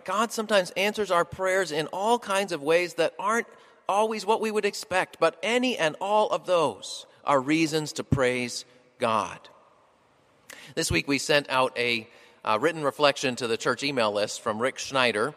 God 0.04 0.32
sometimes 0.32 0.70
answers 0.72 1.10
our 1.10 1.24
prayers 1.24 1.72
in 1.72 1.86
all 1.88 2.18
kinds 2.18 2.52
of 2.52 2.62
ways 2.62 2.94
that 2.94 3.14
aren't 3.18 3.46
always 3.88 4.26
what 4.26 4.40
we 4.40 4.50
would 4.50 4.64
expect, 4.64 5.18
but 5.20 5.38
any 5.42 5.78
and 5.78 5.96
all 6.00 6.28
of 6.30 6.46
those 6.46 7.06
are 7.24 7.40
reasons 7.40 7.92
to 7.94 8.04
praise 8.04 8.64
God. 8.98 9.38
This 10.74 10.90
week 10.90 11.06
we 11.06 11.18
sent 11.18 11.48
out 11.48 11.76
a 11.78 12.08
uh, 12.44 12.58
written 12.60 12.82
reflection 12.82 13.36
to 13.36 13.46
the 13.46 13.56
church 13.56 13.82
email 13.82 14.12
list 14.12 14.40
from 14.40 14.60
Rick 14.60 14.78
Schneider 14.78 15.34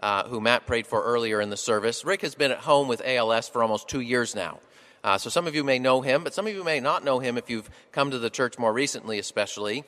uh, 0.00 0.24
who 0.28 0.40
Matt 0.40 0.66
prayed 0.66 0.86
for 0.86 1.02
earlier 1.02 1.40
in 1.40 1.50
the 1.50 1.56
service. 1.56 2.04
Rick 2.04 2.22
has 2.22 2.34
been 2.34 2.50
at 2.50 2.58
home 2.58 2.88
with 2.88 3.02
ALS 3.04 3.48
for 3.48 3.62
almost 3.62 3.88
two 3.88 4.00
years 4.00 4.34
now. 4.34 4.60
Uh, 5.02 5.18
so 5.18 5.30
some 5.30 5.46
of 5.46 5.54
you 5.54 5.62
may 5.62 5.78
know 5.78 6.00
him, 6.00 6.24
but 6.24 6.34
some 6.34 6.46
of 6.46 6.52
you 6.52 6.64
may 6.64 6.80
not 6.80 7.04
know 7.04 7.18
him 7.18 7.38
if 7.38 7.48
you've 7.48 7.70
come 7.92 8.10
to 8.10 8.18
the 8.18 8.30
church 8.30 8.58
more 8.58 8.72
recently, 8.72 9.18
especially. 9.18 9.84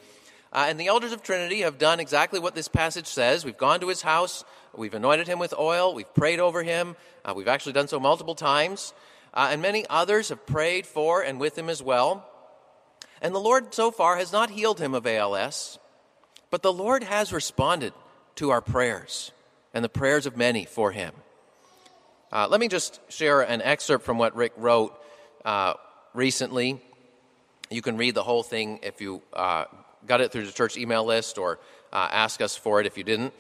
Uh, 0.52 0.66
and 0.68 0.80
the 0.80 0.87
elders 0.87 1.12
of 1.12 1.22
Trinity 1.22 1.61
have 1.61 1.78
done 1.78 2.00
exactly 2.00 2.40
what 2.40 2.54
this 2.54 2.68
passage 2.68 3.06
says. 3.06 3.44
We've 3.44 3.58
gone 3.58 3.80
to 3.80 3.88
his 3.88 4.02
house, 4.02 4.44
we've 4.74 4.94
anointed 4.94 5.26
him 5.26 5.38
with 5.38 5.52
oil, 5.58 5.94
we've 5.94 6.12
prayed 6.14 6.40
over 6.40 6.62
him. 6.62 6.96
Uh, 7.24 7.34
we've 7.37 7.48
actually 7.48 7.74
done 7.74 7.88
so 7.88 8.00
multiple 8.00 8.34
times. 8.34 8.94
Uh, 9.34 9.48
and 9.50 9.61
many 9.61 9.84
others 9.90 10.30
have 10.30 10.46
prayed 10.46 10.87
for 10.87 11.22
and 11.22 11.38
with 11.38 11.56
him 11.56 11.68
as 11.68 11.82
well. 11.82 12.26
And 13.20 13.34
the 13.34 13.40
Lord 13.40 13.74
so 13.74 13.90
far 13.90 14.16
has 14.16 14.32
not 14.32 14.50
healed 14.50 14.80
him 14.80 14.94
of 14.94 15.06
ALS, 15.06 15.78
but 16.50 16.62
the 16.62 16.72
Lord 16.72 17.02
has 17.02 17.32
responded 17.32 17.92
to 18.37 18.50
our 18.50 18.61
prayers 18.61 19.32
and 19.74 19.84
the 19.84 19.88
prayers 19.88 20.26
of 20.26 20.37
many 20.37 20.64
for 20.64 20.92
him. 20.92 21.12
Uh, 22.32 22.46
let 22.48 22.61
me 22.61 22.68
just 22.68 23.00
share 23.11 23.42
an 23.42 23.61
excerpt 23.62 24.04
from 24.04 24.18
what 24.18 24.34
Rick 24.37 24.52
wrote 24.56 24.98
uh, 25.44 25.74
recently. 26.14 26.80
You 27.70 27.82
can 27.82 27.96
read 27.96 28.14
the 28.14 28.22
whole 28.22 28.42
thing 28.42 28.80
if 28.82 29.00
you 29.00 29.22
uh, 29.32 29.64
got 30.09 30.21
it 30.21 30.33
through 30.33 30.47
the 30.47 30.53
church 30.53 30.77
email 30.77 31.05
list 31.05 31.38
or 31.38 31.59
uh, 31.92 32.09
ask 32.11 32.40
us 32.40 32.57
for 32.57 32.81
it 32.81 32.87
if 32.87 32.99
you 32.99 33.05
didn't. 33.05 33.33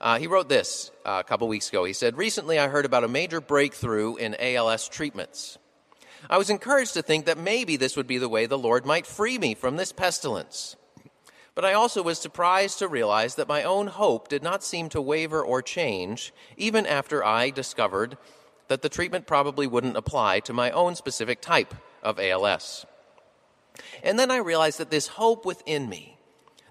Uh, 0.00 0.18
he 0.18 0.26
wrote 0.26 0.48
this 0.48 0.90
uh, 1.04 1.22
a 1.24 1.28
couple 1.28 1.46
weeks 1.46 1.68
ago. 1.68 1.84
He 1.84 1.92
said, 1.92 2.16
Recently 2.16 2.58
I 2.58 2.68
heard 2.68 2.84
about 2.84 3.04
a 3.04 3.08
major 3.08 3.40
breakthrough 3.40 4.16
in 4.16 4.34
ALS 4.38 4.88
treatments. 4.88 5.58
I 6.30 6.38
was 6.38 6.50
encouraged 6.50 6.94
to 6.94 7.02
think 7.02 7.26
that 7.26 7.38
maybe 7.38 7.76
this 7.76 7.96
would 7.96 8.06
be 8.06 8.18
the 8.18 8.28
way 8.28 8.46
the 8.46 8.58
Lord 8.58 8.86
might 8.86 9.06
free 9.06 9.38
me 9.38 9.54
from 9.54 9.76
this 9.76 9.92
pestilence. 9.92 10.76
But 11.54 11.64
I 11.64 11.74
also 11.74 12.02
was 12.02 12.18
surprised 12.18 12.78
to 12.78 12.88
realize 12.88 13.34
that 13.34 13.48
my 13.48 13.62
own 13.62 13.88
hope 13.88 14.28
did 14.28 14.42
not 14.42 14.64
seem 14.64 14.88
to 14.90 15.02
waver 15.02 15.42
or 15.42 15.60
change, 15.60 16.32
even 16.56 16.86
after 16.86 17.24
I 17.24 17.50
discovered 17.50 18.16
that 18.68 18.82
the 18.82 18.88
treatment 18.88 19.26
probably 19.26 19.66
wouldn't 19.66 19.96
apply 19.96 20.40
to 20.40 20.52
my 20.52 20.70
own 20.70 20.94
specific 20.94 21.40
type 21.40 21.74
of 22.02 22.18
ALS. 22.18 22.86
And 24.02 24.18
then 24.18 24.30
I 24.30 24.36
realized 24.36 24.78
that 24.78 24.90
this 24.90 25.08
hope 25.08 25.44
within 25.44 25.88
me, 25.88 26.18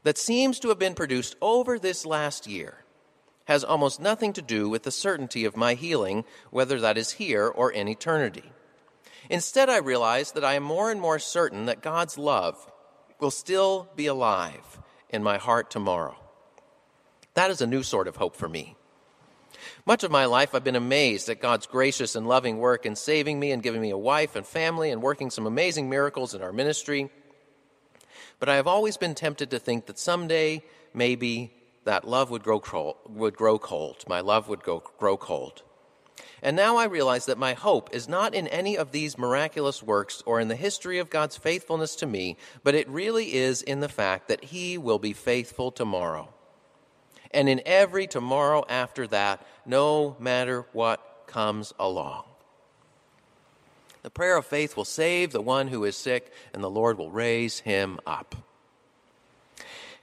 that 0.03 0.17
seems 0.17 0.59
to 0.59 0.69
have 0.69 0.79
been 0.79 0.95
produced 0.95 1.35
over 1.41 1.77
this 1.77 2.05
last 2.05 2.47
year, 2.47 2.83
has 3.45 3.63
almost 3.63 3.99
nothing 3.99 4.33
to 4.33 4.41
do 4.41 4.69
with 4.69 4.83
the 4.83 4.91
certainty 4.91 5.45
of 5.45 5.57
my 5.57 5.73
healing, 5.73 6.25
whether 6.49 6.79
that 6.79 6.97
is 6.97 7.11
here 7.13 7.47
or 7.47 7.71
in 7.71 7.87
eternity. 7.87 8.51
Instead, 9.29 9.69
I 9.69 9.77
realized 9.77 10.35
that 10.35 10.45
I 10.45 10.53
am 10.53 10.63
more 10.63 10.91
and 10.91 10.99
more 10.99 11.19
certain 11.19 11.65
that 11.65 11.81
God's 11.81 12.17
love 12.17 12.71
will 13.19 13.31
still 13.31 13.89
be 13.95 14.07
alive 14.07 14.79
in 15.09 15.23
my 15.23 15.37
heart 15.37 15.69
tomorrow. 15.69 16.17
That 17.33 17.51
is 17.51 17.61
a 17.61 17.67
new 17.67 17.83
sort 17.83 18.07
of 18.07 18.17
hope 18.17 18.35
for 18.35 18.49
me. 18.49 18.75
Much 19.85 20.03
of 20.03 20.11
my 20.11 20.25
life, 20.25 20.53
I've 20.53 20.63
been 20.63 20.75
amazed 20.75 21.27
at 21.29 21.41
God's 21.41 21.65
gracious 21.65 22.15
and 22.15 22.27
loving 22.27 22.59
work 22.59 22.85
in 22.85 22.95
saving 22.95 23.39
me 23.39 23.51
and 23.51 23.63
giving 23.63 23.81
me 23.81 23.89
a 23.89 23.97
wife 23.97 24.35
and 24.35 24.45
family 24.45 24.91
and 24.91 25.01
working 25.01 25.31
some 25.31 25.47
amazing 25.47 25.89
miracles 25.89 26.35
in 26.35 26.41
our 26.43 26.53
ministry. 26.53 27.09
But 28.39 28.47
I 28.47 28.55
have 28.55 28.67
always 28.67 28.97
been 28.97 29.15
tempted 29.15 29.49
to 29.49 29.59
think 29.59 29.87
that 29.87 29.97
someday, 29.97 30.63
maybe, 30.93 31.53
that 31.85 32.07
love 32.07 32.29
would 32.29 32.43
grow 32.43 32.59
cold, 32.59 32.97
would 33.07 33.35
grow 33.35 33.57
cold. 33.57 34.03
My 34.07 34.19
love 34.19 34.47
would 34.49 34.61
go, 34.61 34.83
grow 34.99 35.17
cold. 35.17 35.63
And 36.43 36.55
now 36.55 36.77
I 36.77 36.85
realize 36.85 37.25
that 37.25 37.39
my 37.39 37.53
hope 37.53 37.89
is 37.91 38.07
not 38.07 38.35
in 38.35 38.47
any 38.47 38.77
of 38.77 38.91
these 38.91 39.17
miraculous 39.17 39.81
works 39.81 40.21
or 40.27 40.39
in 40.39 40.47
the 40.47 40.55
history 40.55 40.99
of 40.99 41.09
God's 41.09 41.37
faithfulness 41.37 41.95
to 41.97 42.05
me, 42.05 42.37
but 42.63 42.75
it 42.75 42.87
really 42.87 43.33
is 43.33 43.63
in 43.63 43.79
the 43.79 43.89
fact 43.89 44.27
that 44.27 44.45
He 44.45 44.77
will 44.77 44.99
be 44.99 45.13
faithful 45.13 45.71
tomorrow. 45.71 46.33
And 47.33 47.47
in 47.47 47.61
every 47.65 48.07
tomorrow 48.07 48.65
after 48.67 49.07
that, 49.07 49.45
no 49.65 50.15
matter 50.19 50.65
what 50.73 51.25
comes 51.27 51.73
along. 51.79 52.23
The 54.03 54.09
prayer 54.09 54.37
of 54.37 54.45
faith 54.45 54.75
will 54.75 54.85
save 54.85 55.31
the 55.31 55.41
one 55.41 55.67
who 55.67 55.83
is 55.85 55.95
sick, 55.95 56.31
and 56.53 56.63
the 56.63 56.69
Lord 56.69 56.97
will 56.97 57.11
raise 57.11 57.59
him 57.59 57.99
up. 58.05 58.35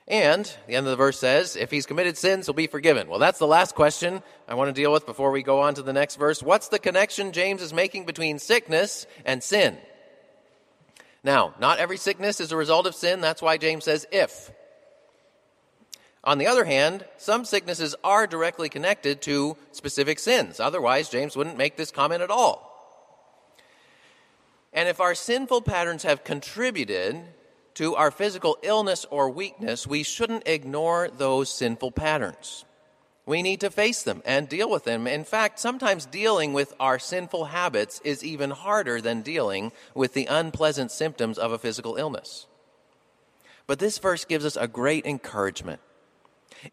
And 0.06 0.50
the 0.66 0.74
end 0.74 0.86
of 0.86 0.90
the 0.90 0.96
verse 0.96 1.18
says, 1.18 1.54
if 1.54 1.70
he's 1.70 1.84
committed 1.84 2.16
sins, 2.16 2.46
he'll 2.46 2.54
be 2.54 2.66
forgiven. 2.66 3.08
Well, 3.08 3.18
that's 3.18 3.38
the 3.38 3.46
last 3.46 3.74
question 3.74 4.22
I 4.48 4.54
want 4.54 4.74
to 4.74 4.80
deal 4.80 4.90
with 4.90 5.04
before 5.04 5.30
we 5.30 5.42
go 5.42 5.60
on 5.60 5.74
to 5.74 5.82
the 5.82 5.92
next 5.92 6.16
verse. 6.16 6.42
What's 6.42 6.68
the 6.68 6.78
connection 6.78 7.32
James 7.32 7.60
is 7.60 7.74
making 7.74 8.06
between 8.06 8.38
sickness 8.38 9.06
and 9.26 9.42
sin? 9.42 9.76
Now, 11.22 11.54
not 11.60 11.78
every 11.78 11.98
sickness 11.98 12.40
is 12.40 12.52
a 12.52 12.56
result 12.56 12.86
of 12.86 12.94
sin. 12.94 13.20
That's 13.20 13.42
why 13.42 13.58
James 13.58 13.84
says 13.84 14.06
if. 14.10 14.50
On 16.24 16.38
the 16.38 16.46
other 16.46 16.64
hand, 16.64 17.04
some 17.16 17.44
sicknesses 17.44 17.94
are 18.02 18.26
directly 18.26 18.68
connected 18.68 19.22
to 19.22 19.56
specific 19.72 20.18
sins. 20.18 20.60
Otherwise, 20.60 21.08
James 21.08 21.36
wouldn't 21.36 21.56
make 21.56 21.76
this 21.76 21.90
comment 21.90 22.22
at 22.22 22.30
all. 22.30 22.68
And 24.72 24.88
if 24.88 25.00
our 25.00 25.14
sinful 25.14 25.62
patterns 25.62 26.02
have 26.02 26.24
contributed 26.24 27.20
to 27.74 27.94
our 27.94 28.10
physical 28.10 28.58
illness 28.62 29.06
or 29.10 29.30
weakness, 29.30 29.86
we 29.86 30.02
shouldn't 30.02 30.46
ignore 30.46 31.08
those 31.08 31.50
sinful 31.50 31.92
patterns. 31.92 32.64
We 33.24 33.42
need 33.42 33.60
to 33.60 33.70
face 33.70 34.02
them 34.02 34.22
and 34.24 34.48
deal 34.48 34.70
with 34.70 34.84
them. 34.84 35.06
In 35.06 35.22
fact, 35.22 35.60
sometimes 35.60 36.06
dealing 36.06 36.54
with 36.54 36.74
our 36.80 36.98
sinful 36.98 37.46
habits 37.46 38.00
is 38.02 38.24
even 38.24 38.50
harder 38.50 39.00
than 39.00 39.22
dealing 39.22 39.70
with 39.94 40.14
the 40.14 40.26
unpleasant 40.26 40.90
symptoms 40.90 41.38
of 41.38 41.52
a 41.52 41.58
physical 41.58 41.96
illness. 41.96 42.46
But 43.66 43.78
this 43.78 43.98
verse 43.98 44.24
gives 44.24 44.46
us 44.46 44.56
a 44.56 44.66
great 44.66 45.04
encouragement. 45.04 45.80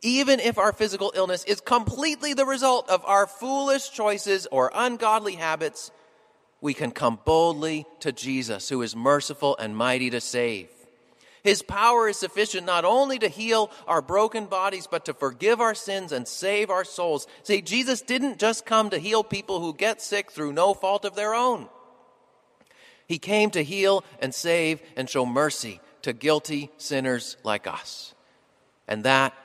Even 0.01 0.39
if 0.39 0.57
our 0.57 0.73
physical 0.73 1.11
illness 1.15 1.43
is 1.43 1.61
completely 1.61 2.33
the 2.33 2.45
result 2.45 2.89
of 2.89 3.03
our 3.05 3.27
foolish 3.27 3.91
choices 3.91 4.47
or 4.51 4.71
ungodly 4.73 5.35
habits, 5.35 5.91
we 6.61 6.73
can 6.73 6.91
come 6.91 7.19
boldly 7.25 7.85
to 7.99 8.11
Jesus, 8.11 8.69
who 8.69 8.81
is 8.81 8.95
merciful 8.95 9.55
and 9.57 9.77
mighty 9.77 10.09
to 10.09 10.21
save. 10.21 10.69
His 11.43 11.61
power 11.61 12.09
is 12.09 12.17
sufficient 12.17 12.65
not 12.65 12.85
only 12.85 13.19
to 13.19 13.27
heal 13.27 13.69
our 13.87 14.01
broken 14.01 14.47
bodies, 14.47 14.87
but 14.89 15.05
to 15.05 15.13
forgive 15.13 15.61
our 15.61 15.75
sins 15.75 16.11
and 16.11 16.27
save 16.27 16.71
our 16.71 16.83
souls. 16.83 17.27
See, 17.43 17.61
Jesus 17.61 18.01
didn't 18.01 18.39
just 18.39 18.65
come 18.65 18.89
to 18.89 18.97
heal 18.97 19.23
people 19.23 19.61
who 19.61 19.75
get 19.75 20.01
sick 20.01 20.31
through 20.31 20.53
no 20.53 20.73
fault 20.73 21.05
of 21.05 21.13
their 21.13 21.35
own. 21.35 21.69
He 23.07 23.19
came 23.19 23.51
to 23.51 23.63
heal 23.63 24.03
and 24.19 24.33
save 24.33 24.81
and 24.95 25.07
show 25.07 25.23
mercy 25.23 25.81
to 26.01 26.13
guilty 26.13 26.71
sinners 26.77 27.37
like 27.43 27.67
us. 27.67 28.15
And 28.87 29.03
that 29.03 29.35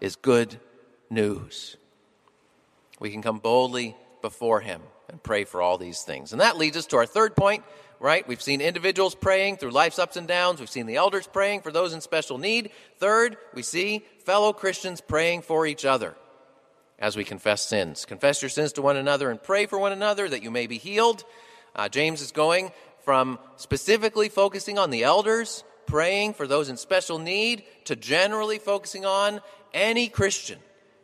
is 0.00 0.16
good 0.16 0.58
news. 1.10 1.76
We 3.00 3.10
can 3.10 3.22
come 3.22 3.38
boldly 3.38 3.96
before 4.22 4.60
Him 4.60 4.82
and 5.08 5.22
pray 5.22 5.44
for 5.44 5.62
all 5.62 5.78
these 5.78 6.02
things. 6.02 6.32
And 6.32 6.40
that 6.40 6.58
leads 6.58 6.76
us 6.76 6.86
to 6.86 6.96
our 6.96 7.06
third 7.06 7.36
point 7.36 7.64
right? 8.00 8.26
We've 8.28 8.42
seen 8.42 8.60
individuals 8.60 9.14
praying 9.14 9.56
through 9.56 9.70
life's 9.70 9.98
ups 9.98 10.16
and 10.16 10.28
downs. 10.28 10.60
We've 10.60 10.70
seen 10.70 10.86
the 10.86 10.96
elders 10.96 11.26
praying 11.26 11.62
for 11.62 11.72
those 11.72 11.92
in 11.92 12.00
special 12.00 12.38
need. 12.38 12.70
Third, 12.98 13.36
we 13.54 13.62
see 13.62 14.04
fellow 14.24 14.52
Christians 14.52 15.00
praying 15.00 15.42
for 15.42 15.66
each 15.66 15.84
other 15.84 16.14
as 16.98 17.16
we 17.16 17.24
confess 17.24 17.66
sins. 17.66 18.04
Confess 18.04 18.42
your 18.42 18.48
sins 18.48 18.72
to 18.74 18.82
one 18.82 18.96
another 18.96 19.30
and 19.30 19.42
pray 19.42 19.66
for 19.66 19.78
one 19.78 19.92
another 19.92 20.28
that 20.28 20.42
you 20.42 20.50
may 20.50 20.66
be 20.66 20.78
healed. 20.78 21.24
Uh, 21.74 21.88
James 21.88 22.20
is 22.20 22.32
going 22.32 22.72
from 23.04 23.38
specifically 23.56 24.28
focusing 24.28 24.78
on 24.78 24.90
the 24.90 25.04
elders, 25.04 25.64
praying 25.88 26.34
for 26.34 26.46
those 26.46 26.68
in 26.68 26.76
special 26.76 27.18
need, 27.18 27.64
to 27.84 27.96
generally 27.96 28.58
focusing 28.58 29.04
on 29.04 29.40
any 29.72 30.08
Christian, 30.08 30.58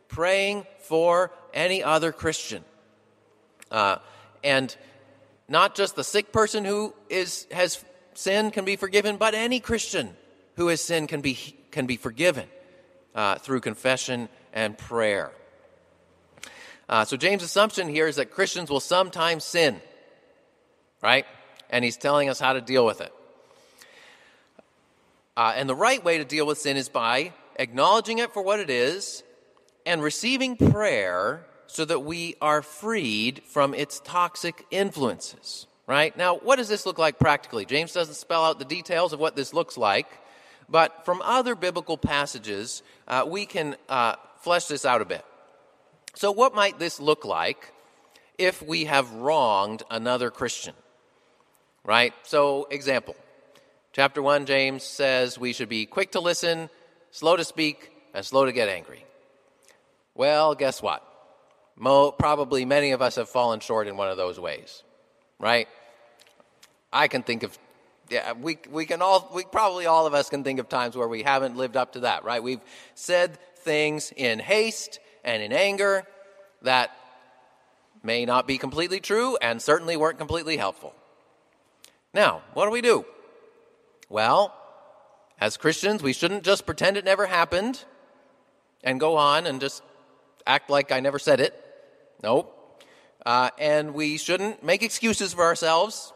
praying 0.07 0.65
for 0.79 1.31
any 1.53 1.83
other 1.83 2.11
Christian. 2.11 2.63
Uh, 3.71 3.97
and 4.43 4.75
not 5.49 5.75
just 5.75 5.95
the 5.95 6.03
sick 6.03 6.31
person 6.31 6.63
who 6.63 6.93
is, 7.09 7.47
has 7.51 7.83
sinned 8.13 8.53
can 8.53 8.63
be 8.63 8.75
forgiven, 8.75 9.17
but 9.17 9.33
any 9.33 9.59
Christian 9.59 10.15
who 10.55 10.67
has 10.67 10.81
sinned 10.81 11.09
can 11.09 11.21
be, 11.21 11.33
can 11.71 11.87
be 11.87 11.97
forgiven 11.97 12.47
uh, 13.15 13.35
through 13.35 13.61
confession 13.61 14.29
and 14.53 14.77
prayer. 14.77 15.31
Uh, 16.87 17.03
so, 17.03 17.17
James' 17.17 17.41
assumption 17.41 17.89
here 17.89 18.07
is 18.07 18.17
that 18.17 18.29
Christians 18.29 18.69
will 18.69 18.79
sometimes 18.79 19.43
sin, 19.43 19.81
right? 21.01 21.25
And 21.71 21.83
he's 21.83 21.97
telling 21.97 22.29
us 22.29 22.39
how 22.39 22.53
to 22.53 22.61
deal 22.61 22.85
with 22.85 23.01
it. 23.01 23.11
Uh, 25.37 25.53
and 25.55 25.67
the 25.67 25.75
right 25.75 26.03
way 26.03 26.17
to 26.17 26.25
deal 26.25 26.45
with 26.45 26.57
sin 26.57 26.77
is 26.77 26.89
by 26.89 27.33
acknowledging 27.57 28.19
it 28.19 28.33
for 28.33 28.41
what 28.41 28.59
it 28.59 28.69
is 28.69 29.23
and 29.85 30.01
receiving 30.01 30.55
prayer 30.55 31.45
so 31.67 31.83
that 31.83 31.99
we 31.99 32.35
are 32.41 32.61
freed 32.61 33.43
from 33.43 33.73
its 33.73 33.99
toxic 33.99 34.65
influences. 34.71 35.67
Right? 35.87 36.17
Now, 36.17 36.37
what 36.37 36.55
does 36.55 36.67
this 36.67 36.85
look 36.85 36.97
like 36.97 37.19
practically? 37.19 37.65
James 37.65 37.93
doesn't 37.93 38.15
spell 38.15 38.43
out 38.43 38.57
the 38.57 38.65
details 38.65 39.13
of 39.13 39.19
what 39.19 39.35
this 39.35 39.53
looks 39.53 39.77
like, 39.77 40.07
but 40.67 41.05
from 41.05 41.21
other 41.21 41.53
biblical 41.53 41.95
passages, 41.95 42.81
uh, 43.07 43.23
we 43.27 43.45
can 43.45 43.75
uh, 43.87 44.15
flesh 44.39 44.65
this 44.65 44.83
out 44.83 45.01
a 45.01 45.05
bit. 45.05 45.23
So, 46.15 46.31
what 46.31 46.55
might 46.55 46.79
this 46.79 46.99
look 46.99 47.23
like 47.23 47.71
if 48.39 48.63
we 48.63 48.85
have 48.85 49.11
wronged 49.13 49.83
another 49.91 50.31
Christian? 50.31 50.73
Right? 51.83 52.13
So, 52.23 52.67
example. 52.71 53.15
Chapter 53.95 54.21
1, 54.21 54.45
James 54.45 54.83
says 54.83 55.39
we 55.39 55.53
should 55.53 55.69
be 55.69 55.85
quick 55.85 56.11
to 56.11 56.19
listen, 56.19 56.69
slow 57.11 57.37
to 57.37 57.45
speak, 57.45 57.93
and 58.13 58.25
slow 58.25 58.45
to 58.45 58.51
get 58.51 58.67
angry. 58.67 59.05
Well, 60.13 60.53
guess 60.53 60.81
what? 60.81 61.01
Mo, 61.77 62.11
probably 62.11 62.65
many 62.65 62.91
of 62.91 63.01
us 63.01 63.15
have 63.15 63.29
fallen 63.29 63.61
short 63.61 63.87
in 63.87 63.95
one 63.95 64.09
of 64.09 64.17
those 64.17 64.37
ways, 64.37 64.83
right? 65.39 65.69
I 66.91 67.07
can 67.07 67.23
think 67.23 67.43
of, 67.43 67.57
yeah, 68.09 68.33
we, 68.33 68.57
we 68.69 68.85
can 68.85 69.01
all, 69.01 69.31
we 69.33 69.45
probably 69.45 69.85
all 69.85 70.05
of 70.07 70.13
us 70.13 70.29
can 70.29 70.43
think 70.43 70.59
of 70.59 70.67
times 70.67 70.97
where 70.97 71.07
we 71.07 71.23
haven't 71.23 71.55
lived 71.55 71.77
up 71.77 71.93
to 71.93 72.01
that, 72.01 72.25
right? 72.25 72.43
We've 72.43 72.59
said 72.95 73.39
things 73.59 74.11
in 74.13 74.39
haste 74.39 74.99
and 75.23 75.41
in 75.41 75.53
anger 75.53 76.03
that 76.63 76.91
may 78.03 78.25
not 78.25 78.45
be 78.45 78.57
completely 78.57 78.99
true 78.99 79.37
and 79.37 79.61
certainly 79.61 79.95
weren't 79.95 80.17
completely 80.17 80.57
helpful. 80.57 80.93
Now, 82.13 82.41
what 82.55 82.65
do 82.65 82.71
we 82.71 82.81
do? 82.81 83.05
Well, 84.09 84.53
as 85.39 85.57
Christians, 85.57 86.01
we 86.01 86.13
shouldn't 86.13 86.43
just 86.43 86.65
pretend 86.65 86.97
it 86.97 87.05
never 87.05 87.25
happened 87.25 87.83
and 88.83 88.99
go 88.99 89.17
on 89.17 89.45
and 89.47 89.59
just 89.59 89.81
act 90.45 90.69
like 90.69 90.91
I 90.91 90.99
never 90.99 91.19
said 91.19 91.39
it. 91.39 91.53
Nope. 92.23 92.51
Uh, 93.25 93.49
and 93.57 93.93
we 93.93 94.17
shouldn't 94.17 94.63
make 94.63 94.83
excuses 94.83 95.33
for 95.33 95.43
ourselves, 95.43 96.13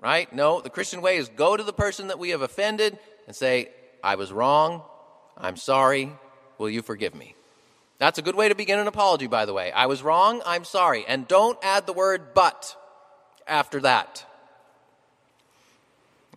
right? 0.00 0.30
No, 0.32 0.60
the 0.60 0.70
Christian 0.70 1.00
way 1.00 1.16
is 1.16 1.28
go 1.30 1.56
to 1.56 1.62
the 1.62 1.72
person 1.72 2.08
that 2.08 2.18
we 2.18 2.30
have 2.30 2.42
offended 2.42 2.98
and 3.26 3.34
say, 3.34 3.70
I 4.02 4.16
was 4.16 4.30
wrong. 4.30 4.82
I'm 5.36 5.56
sorry. 5.56 6.12
Will 6.58 6.68
you 6.68 6.82
forgive 6.82 7.14
me? 7.14 7.34
That's 7.98 8.18
a 8.18 8.22
good 8.22 8.34
way 8.34 8.48
to 8.48 8.54
begin 8.54 8.78
an 8.78 8.86
apology, 8.86 9.26
by 9.28 9.46
the 9.46 9.54
way. 9.54 9.72
I 9.72 9.86
was 9.86 10.02
wrong. 10.02 10.42
I'm 10.44 10.64
sorry. 10.64 11.04
And 11.08 11.26
don't 11.26 11.58
add 11.62 11.86
the 11.86 11.92
word 11.92 12.34
but 12.34 12.76
after 13.46 13.80
that. 13.80 14.26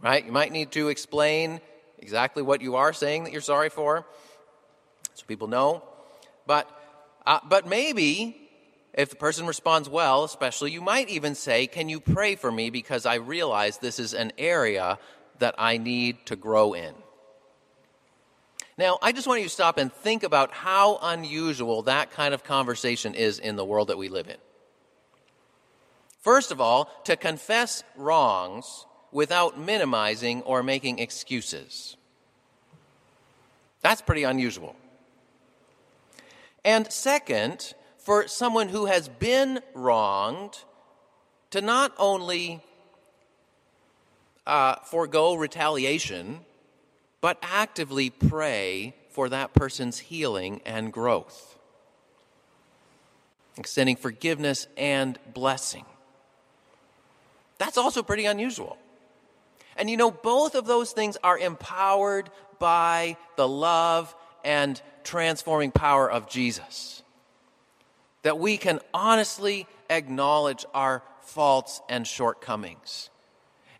Right? 0.01 0.25
You 0.25 0.31
might 0.31 0.51
need 0.51 0.71
to 0.73 0.89
explain 0.89 1.59
exactly 1.97 2.43
what 2.43 2.61
you 2.61 2.75
are 2.75 2.93
saying 2.93 3.23
that 3.23 3.33
you're 3.33 3.41
sorry 3.41 3.69
for 3.69 4.05
so 5.17 5.25
people 5.25 5.47
know. 5.47 5.83
But, 6.45 6.69
uh, 7.25 7.39
but 7.47 7.67
maybe 7.67 8.37
if 8.93 9.09
the 9.09 9.15
person 9.15 9.47
responds 9.47 9.89
well, 9.89 10.23
especially, 10.23 10.71
you 10.71 10.81
might 10.81 11.09
even 11.09 11.35
say, 11.35 11.67
Can 11.67 11.89
you 11.89 11.99
pray 11.99 12.35
for 12.35 12.51
me 12.51 12.69
because 12.69 13.05
I 13.05 13.15
realize 13.15 13.77
this 13.77 13.99
is 13.99 14.13
an 14.13 14.31
area 14.37 14.99
that 15.39 15.55
I 15.57 15.77
need 15.77 16.25
to 16.27 16.35
grow 16.35 16.73
in? 16.73 16.93
Now, 18.77 18.99
I 19.01 19.11
just 19.11 19.27
want 19.27 19.41
you 19.41 19.47
to 19.47 19.53
stop 19.53 19.79
and 19.79 19.91
think 19.91 20.21
about 20.21 20.51
how 20.51 20.99
unusual 21.01 21.83
that 21.83 22.11
kind 22.11 22.33
of 22.33 22.43
conversation 22.43 23.15
is 23.15 23.39
in 23.39 23.55
the 23.55 23.65
world 23.65 23.87
that 23.87 23.97
we 23.97 24.07
live 24.07 24.29
in. 24.29 24.37
First 26.21 26.51
of 26.51 26.61
all, 26.61 26.91
to 27.05 27.15
confess 27.15 27.83
wrongs 27.95 28.85
without 29.11 29.59
minimizing 29.59 30.41
or 30.43 30.63
making 30.63 30.99
excuses. 30.99 31.97
That's 33.81 34.01
pretty 34.01 34.23
unusual. 34.23 34.75
And 36.65 36.91
second, 36.91 37.73
for 37.97 38.27
someone 38.27 38.69
who 38.69 38.85
has 38.85 39.07
been 39.07 39.61
wronged 39.73 40.59
to 41.51 41.61
not 41.61 41.93
only 41.97 42.61
uh, 44.45 44.75
forego 44.83 45.35
retaliation, 45.35 46.41
but 47.21 47.37
actively 47.41 48.09
pray 48.09 48.95
for 49.09 49.29
that 49.29 49.53
person's 49.53 49.99
healing 49.99 50.61
and 50.65 50.93
growth, 50.93 51.57
extending 53.57 53.95
forgiveness 53.95 54.67
and 54.77 55.17
blessing. 55.33 55.85
That's 57.57 57.77
also 57.77 58.03
pretty 58.03 58.25
unusual. 58.25 58.77
And 59.77 59.89
you 59.89 59.97
know, 59.97 60.11
both 60.11 60.55
of 60.55 60.65
those 60.65 60.91
things 60.91 61.17
are 61.23 61.37
empowered 61.37 62.29
by 62.59 63.17
the 63.35 63.47
love 63.47 64.13
and 64.43 64.81
transforming 65.03 65.71
power 65.71 66.09
of 66.09 66.27
Jesus. 66.27 67.03
That 68.23 68.39
we 68.39 68.57
can 68.57 68.79
honestly 68.93 69.67
acknowledge 69.89 70.65
our 70.73 71.03
faults 71.21 71.81
and 71.87 72.05
shortcomings. 72.05 73.09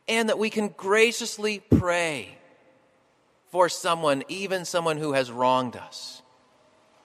And 0.08 0.30
that 0.30 0.40
we 0.40 0.50
can 0.50 0.70
graciously 0.70 1.60
pray 1.60 2.38
for 3.52 3.70
someone, 3.70 4.24
even 4.28 4.66
someone 4.66 4.98
who 4.98 5.14
has 5.14 5.32
wronged 5.32 5.76
us. 5.76 6.22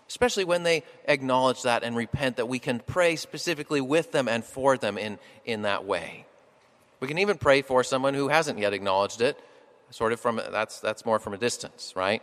Especially 0.08 0.44
when 0.44 0.62
they 0.62 0.82
acknowledge 1.06 1.62
that 1.62 1.82
and 1.82 1.96
repent, 1.96 2.36
that 2.36 2.46
we 2.46 2.58
can 2.58 2.80
pray 2.80 3.16
specifically 3.16 3.80
with 3.80 4.12
them 4.12 4.28
and 4.28 4.44
for 4.44 4.76
them 4.76 4.98
in, 4.98 5.18
in 5.44 5.62
that 5.62 5.84
way. 5.86 6.26
We 7.02 7.08
can 7.08 7.18
even 7.18 7.36
pray 7.36 7.62
for 7.62 7.82
someone 7.82 8.14
who 8.14 8.28
hasn't 8.28 8.60
yet 8.60 8.72
acknowledged 8.72 9.22
it, 9.22 9.36
sort 9.90 10.12
of 10.12 10.20
from 10.20 10.36
that's 10.36 10.78
that's 10.78 11.04
more 11.04 11.18
from 11.18 11.34
a 11.34 11.36
distance, 11.36 11.94
right? 11.96 12.22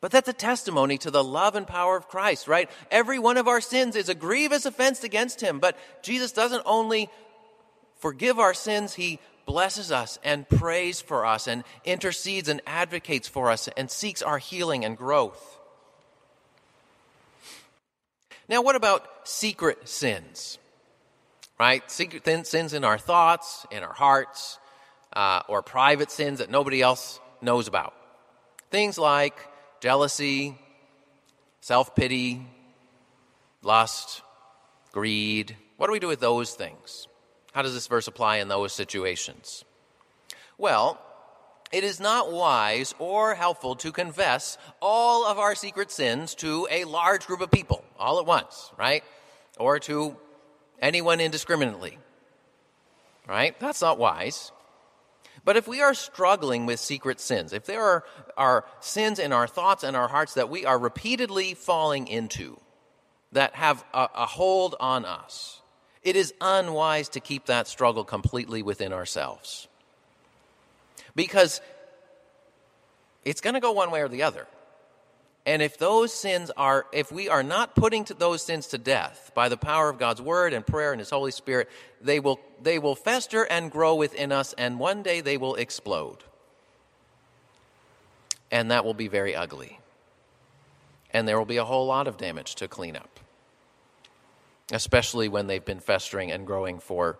But 0.00 0.10
that's 0.10 0.28
a 0.28 0.32
testimony 0.32 0.98
to 0.98 1.10
the 1.12 1.22
love 1.22 1.54
and 1.54 1.64
power 1.64 1.96
of 1.96 2.08
Christ, 2.08 2.48
right? 2.48 2.68
Every 2.90 3.20
one 3.20 3.36
of 3.36 3.46
our 3.46 3.60
sins 3.60 3.94
is 3.94 4.08
a 4.08 4.16
grievous 4.16 4.66
offense 4.66 5.04
against 5.04 5.40
him, 5.40 5.60
but 5.60 5.78
Jesus 6.02 6.32
doesn't 6.32 6.64
only 6.66 7.08
forgive 7.94 8.40
our 8.40 8.54
sins, 8.54 8.94
he 8.94 9.20
blesses 9.46 9.92
us 9.92 10.18
and 10.24 10.48
prays 10.48 11.00
for 11.00 11.24
us 11.24 11.46
and 11.46 11.62
intercedes 11.84 12.48
and 12.48 12.60
advocates 12.66 13.28
for 13.28 13.52
us 13.52 13.68
and 13.76 13.88
seeks 13.88 14.20
our 14.22 14.38
healing 14.38 14.84
and 14.84 14.96
growth. 14.96 15.60
Now, 18.48 18.62
what 18.62 18.74
about 18.74 19.28
secret 19.28 19.88
sins? 19.88 20.58
Right? 21.62 21.88
Secret 21.88 22.26
sins 22.44 22.72
in 22.72 22.82
our 22.82 22.98
thoughts, 22.98 23.64
in 23.70 23.84
our 23.84 23.92
hearts, 23.92 24.58
uh, 25.12 25.42
or 25.46 25.62
private 25.62 26.10
sins 26.10 26.40
that 26.40 26.50
nobody 26.50 26.82
else 26.82 27.20
knows 27.40 27.68
about. 27.68 27.94
Things 28.72 28.98
like 28.98 29.36
jealousy, 29.80 30.58
self 31.60 31.94
pity, 31.94 32.44
lust, 33.62 34.22
greed. 34.90 35.56
What 35.76 35.86
do 35.86 35.92
we 35.92 36.00
do 36.00 36.08
with 36.08 36.18
those 36.18 36.52
things? 36.52 37.06
How 37.52 37.62
does 37.62 37.74
this 37.74 37.86
verse 37.86 38.08
apply 38.08 38.38
in 38.38 38.48
those 38.48 38.72
situations? 38.72 39.64
Well, 40.58 41.00
it 41.70 41.84
is 41.84 42.00
not 42.00 42.32
wise 42.32 42.92
or 42.98 43.36
helpful 43.36 43.76
to 43.76 43.92
confess 43.92 44.58
all 44.80 45.24
of 45.24 45.38
our 45.38 45.54
secret 45.54 45.92
sins 45.92 46.34
to 46.36 46.66
a 46.72 46.82
large 46.86 47.24
group 47.28 47.40
of 47.40 47.52
people 47.52 47.84
all 48.00 48.18
at 48.18 48.26
once, 48.26 48.72
right? 48.76 49.04
Or 49.60 49.78
to 49.78 50.16
anyone 50.82 51.20
indiscriminately. 51.20 51.98
Right? 53.26 53.58
That's 53.60 53.80
not 53.80 53.98
wise. 53.98 54.52
But 55.44 55.56
if 55.56 55.66
we 55.66 55.80
are 55.80 55.94
struggling 55.94 56.66
with 56.66 56.78
secret 56.78 57.20
sins, 57.20 57.52
if 57.52 57.64
there 57.64 57.82
are, 57.82 58.04
are 58.36 58.64
sins 58.80 59.18
in 59.18 59.32
our 59.32 59.46
thoughts 59.46 59.82
and 59.82 59.96
our 59.96 60.08
hearts 60.08 60.34
that 60.34 60.50
we 60.50 60.66
are 60.66 60.78
repeatedly 60.78 61.54
falling 61.54 62.06
into, 62.06 62.60
that 63.32 63.54
have 63.54 63.84
a, 63.94 64.08
a 64.14 64.26
hold 64.26 64.76
on 64.78 65.04
us, 65.04 65.60
it 66.02 66.16
is 66.16 66.34
unwise 66.40 67.08
to 67.10 67.20
keep 67.20 67.46
that 67.46 67.66
struggle 67.66 68.04
completely 68.04 68.62
within 68.62 68.92
ourselves. 68.92 69.68
Because 71.14 71.60
it's 73.24 73.40
going 73.40 73.54
to 73.54 73.60
go 73.60 73.72
one 73.72 73.90
way 73.90 74.02
or 74.02 74.08
the 74.08 74.22
other. 74.22 74.46
And 75.44 75.60
if 75.60 75.76
those 75.76 76.14
sins 76.14 76.52
are, 76.56 76.86
if 76.92 77.10
we 77.10 77.28
are 77.28 77.42
not 77.42 77.74
putting 77.74 78.06
those 78.18 78.42
sins 78.42 78.68
to 78.68 78.78
death 78.78 79.32
by 79.34 79.48
the 79.48 79.56
power 79.56 79.88
of 79.88 79.98
God's 79.98 80.22
word 80.22 80.52
and 80.52 80.64
prayer 80.64 80.92
and 80.92 81.00
His 81.00 81.10
Holy 81.10 81.32
Spirit, 81.32 81.68
they 82.00 82.20
will, 82.20 82.38
they 82.62 82.78
will 82.78 82.94
fester 82.94 83.42
and 83.42 83.70
grow 83.70 83.96
within 83.96 84.30
us, 84.30 84.52
and 84.56 84.78
one 84.78 85.02
day 85.02 85.20
they 85.20 85.36
will 85.36 85.56
explode. 85.56 86.18
And 88.52 88.70
that 88.70 88.84
will 88.84 88.94
be 88.94 89.08
very 89.08 89.34
ugly. 89.34 89.80
And 91.10 91.26
there 91.26 91.38
will 91.38 91.46
be 91.46 91.56
a 91.56 91.64
whole 91.64 91.86
lot 91.86 92.06
of 92.06 92.16
damage 92.16 92.54
to 92.56 92.68
clean 92.68 92.96
up, 92.96 93.18
especially 94.70 95.28
when 95.28 95.48
they've 95.48 95.64
been 95.64 95.80
festering 95.80 96.30
and 96.30 96.46
growing 96.46 96.78
for 96.78 97.18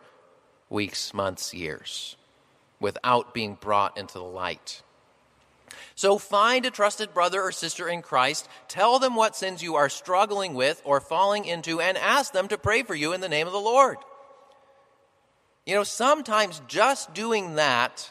weeks, 0.70 1.12
months, 1.12 1.52
years, 1.52 2.16
without 2.78 3.34
being 3.34 3.54
brought 3.60 3.98
into 3.98 4.14
the 4.14 4.24
light. 4.24 4.82
So 6.02 6.18
find 6.18 6.66
a 6.66 6.70
trusted 6.72 7.14
brother 7.14 7.40
or 7.40 7.52
sister 7.52 7.88
in 7.88 8.02
Christ, 8.02 8.48
tell 8.66 8.98
them 8.98 9.14
what 9.14 9.36
sins 9.36 9.62
you 9.62 9.76
are 9.76 9.88
struggling 9.88 10.52
with 10.52 10.82
or 10.84 11.00
falling 11.00 11.44
into, 11.44 11.80
and 11.80 11.96
ask 11.96 12.32
them 12.32 12.48
to 12.48 12.58
pray 12.58 12.82
for 12.82 12.96
you 12.96 13.12
in 13.12 13.20
the 13.20 13.28
name 13.28 13.46
of 13.46 13.52
the 13.52 13.60
Lord. 13.60 13.98
You 15.64 15.76
know, 15.76 15.84
sometimes 15.84 16.60
just 16.66 17.14
doing 17.14 17.54
that 17.54 18.10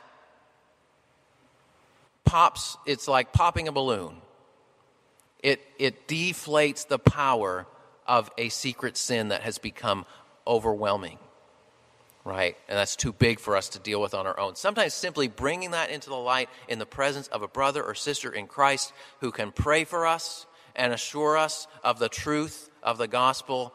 pops, 2.24 2.78
it's 2.86 3.10
like 3.10 3.34
popping 3.34 3.68
a 3.68 3.74
balloon. 3.74 4.22
It, 5.44 5.62
it 5.78 6.08
deflates 6.08 6.88
the 6.88 6.98
power 6.98 7.68
of 8.08 8.32
a 8.38 8.48
secret 8.48 8.96
sin 8.96 9.28
that 9.28 9.42
has 9.42 9.58
become 9.58 10.06
overwhelming 10.48 11.20
right? 12.24 12.56
And 12.68 12.78
that's 12.78 12.96
too 12.96 13.12
big 13.12 13.40
for 13.40 13.56
us 13.56 13.70
to 13.70 13.80
deal 13.80 14.02
with 14.02 14.14
on 14.14 14.28
our 14.28 14.40
own. 14.40 14.56
Sometimes 14.56 14.94
simply 14.94 15.28
bringing 15.28 15.72
that 15.72 15.90
into 15.90 16.10
the 16.10 16.16
light 16.16 16.50
in 16.68 16.80
the 16.80 16.86
presence 16.86 17.28
of 17.28 17.42
a 17.42 17.48
brother 17.48 17.84
or 17.84 17.96
sister 17.96 18.32
in 18.32 18.48
Christ 18.48 18.94
who 19.20 19.32
can 19.32 19.52
pray 19.52 19.84
for 19.84 20.06
us 20.06 20.46
and 20.76 20.94
assure 20.94 21.38
us 21.38 21.68
of 21.84 22.00
the 22.00 22.10
truth 22.10 22.70
of 22.84 22.98
the 22.98 23.08
gospel, 23.08 23.74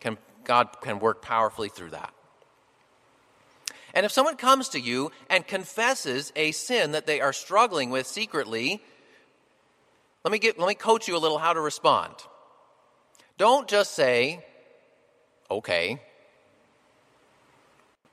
can, 0.00 0.18
God 0.44 0.80
can 0.80 0.98
work 0.98 1.22
powerfully 1.22 1.68
through 1.68 1.90
that. 1.90 2.12
And 3.94 4.06
if 4.06 4.12
someone 4.12 4.36
comes 4.36 4.70
to 4.70 4.80
you 4.80 5.12
and 5.28 5.46
confesses 5.46 6.32
a 6.34 6.52
sin 6.52 6.92
that 6.92 7.06
they 7.06 7.20
are 7.20 7.32
struggling 7.32 7.90
with 7.90 8.06
secretly, 8.06 8.82
let 10.24 10.32
me, 10.32 10.38
get, 10.38 10.58
let 10.58 10.66
me 10.66 10.74
coach 10.74 11.08
you 11.08 11.16
a 11.16 11.18
little 11.18 11.38
how 11.38 11.52
to 11.52 11.60
respond. 11.60 12.14
Don't 13.36 13.68
just 13.68 13.94
say, 13.94 14.44
okay, 15.50 16.00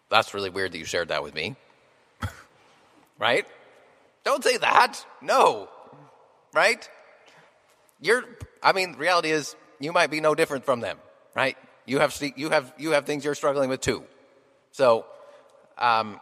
that's 0.09 0.33
really 0.33 0.49
weird 0.49 0.71
that 0.71 0.77
you 0.77 0.85
shared 0.85 1.09
that 1.09 1.23
with 1.23 1.33
me. 1.33 1.55
right? 3.19 3.45
Don't 4.23 4.43
say 4.43 4.57
that. 4.57 5.05
No. 5.21 5.69
Right? 6.53 6.87
You're, 8.01 8.23
I 8.61 8.73
mean, 8.73 8.95
reality 8.97 9.31
is 9.31 9.55
you 9.79 9.91
might 9.91 10.09
be 10.09 10.21
no 10.21 10.35
different 10.35 10.65
from 10.65 10.79
them, 10.79 10.97
right? 11.35 11.57
You 11.85 11.99
have, 11.99 12.19
you 12.35 12.49
have, 12.49 12.73
you 12.77 12.91
have 12.91 13.05
things 13.05 13.25
you're 13.25 13.35
struggling 13.35 13.69
with 13.69 13.81
too. 13.81 14.03
So, 14.71 15.05
um, 15.77 16.19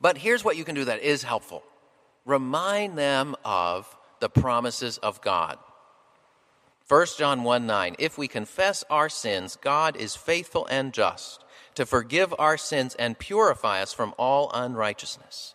but 0.00 0.18
here's 0.18 0.44
what 0.44 0.56
you 0.56 0.64
can 0.64 0.74
do 0.74 0.84
that 0.86 1.02
is 1.02 1.22
helpful 1.22 1.62
remind 2.24 2.96
them 2.96 3.36
of 3.44 3.96
the 4.20 4.28
promises 4.28 4.98
of 4.98 5.20
God. 5.20 5.58
1 6.88 7.06
John 7.16 7.44
1 7.44 7.66
9, 7.66 7.96
if 7.98 8.18
we 8.18 8.28
confess 8.28 8.84
our 8.90 9.08
sins, 9.08 9.56
God 9.56 9.96
is 9.96 10.16
faithful 10.16 10.66
and 10.66 10.92
just 10.92 11.44
to 11.74 11.86
forgive 11.86 12.34
our 12.38 12.56
sins 12.56 12.94
and 12.94 13.18
purify 13.18 13.82
us 13.82 13.92
from 13.92 14.14
all 14.18 14.50
unrighteousness. 14.52 15.54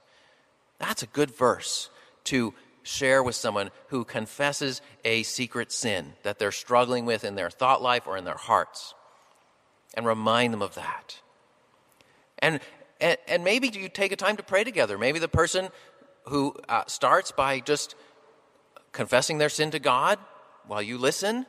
That's 0.78 1.04
a 1.04 1.08
good 1.08 1.32
verse 1.32 1.90
to 2.26 2.54
share 2.84 3.22
with 3.22 3.36
someone 3.36 3.72
who 3.88 4.04
confesses 4.04 4.82
a 5.04 5.24
secret 5.24 5.72
sin 5.72 6.14
that 6.24 6.40
they're 6.40 6.52
struggling 6.52 7.06
with 7.06 7.24
in 7.24 7.36
their 7.36 7.50
thought 7.50 7.82
life 7.82 8.08
or 8.08 8.18
in 8.18 8.26
their 8.26 8.36
hearts. 8.36 8.94
And 9.96 10.06
remind 10.06 10.54
them 10.54 10.62
of 10.62 10.76
that. 10.76 11.20
And, 12.40 12.60
and, 13.02 13.18
and 13.28 13.44
maybe 13.44 13.70
you 13.70 13.90
take 13.90 14.12
a 14.12 14.16
time 14.16 14.38
to 14.38 14.44
pray 14.44 14.64
together. 14.64 14.98
Maybe 14.98 15.20
the 15.20 15.28
person 15.28 15.70
who 16.26 16.56
uh, 16.68 16.84
starts 16.88 17.32
by 17.32 17.60
just 17.60 17.96
confessing 18.92 19.38
their 19.38 19.50
sin 19.50 19.72
to 19.72 19.80
God 19.80 20.20
while 20.68 20.82
you 20.82 20.98
listen, 20.98 21.46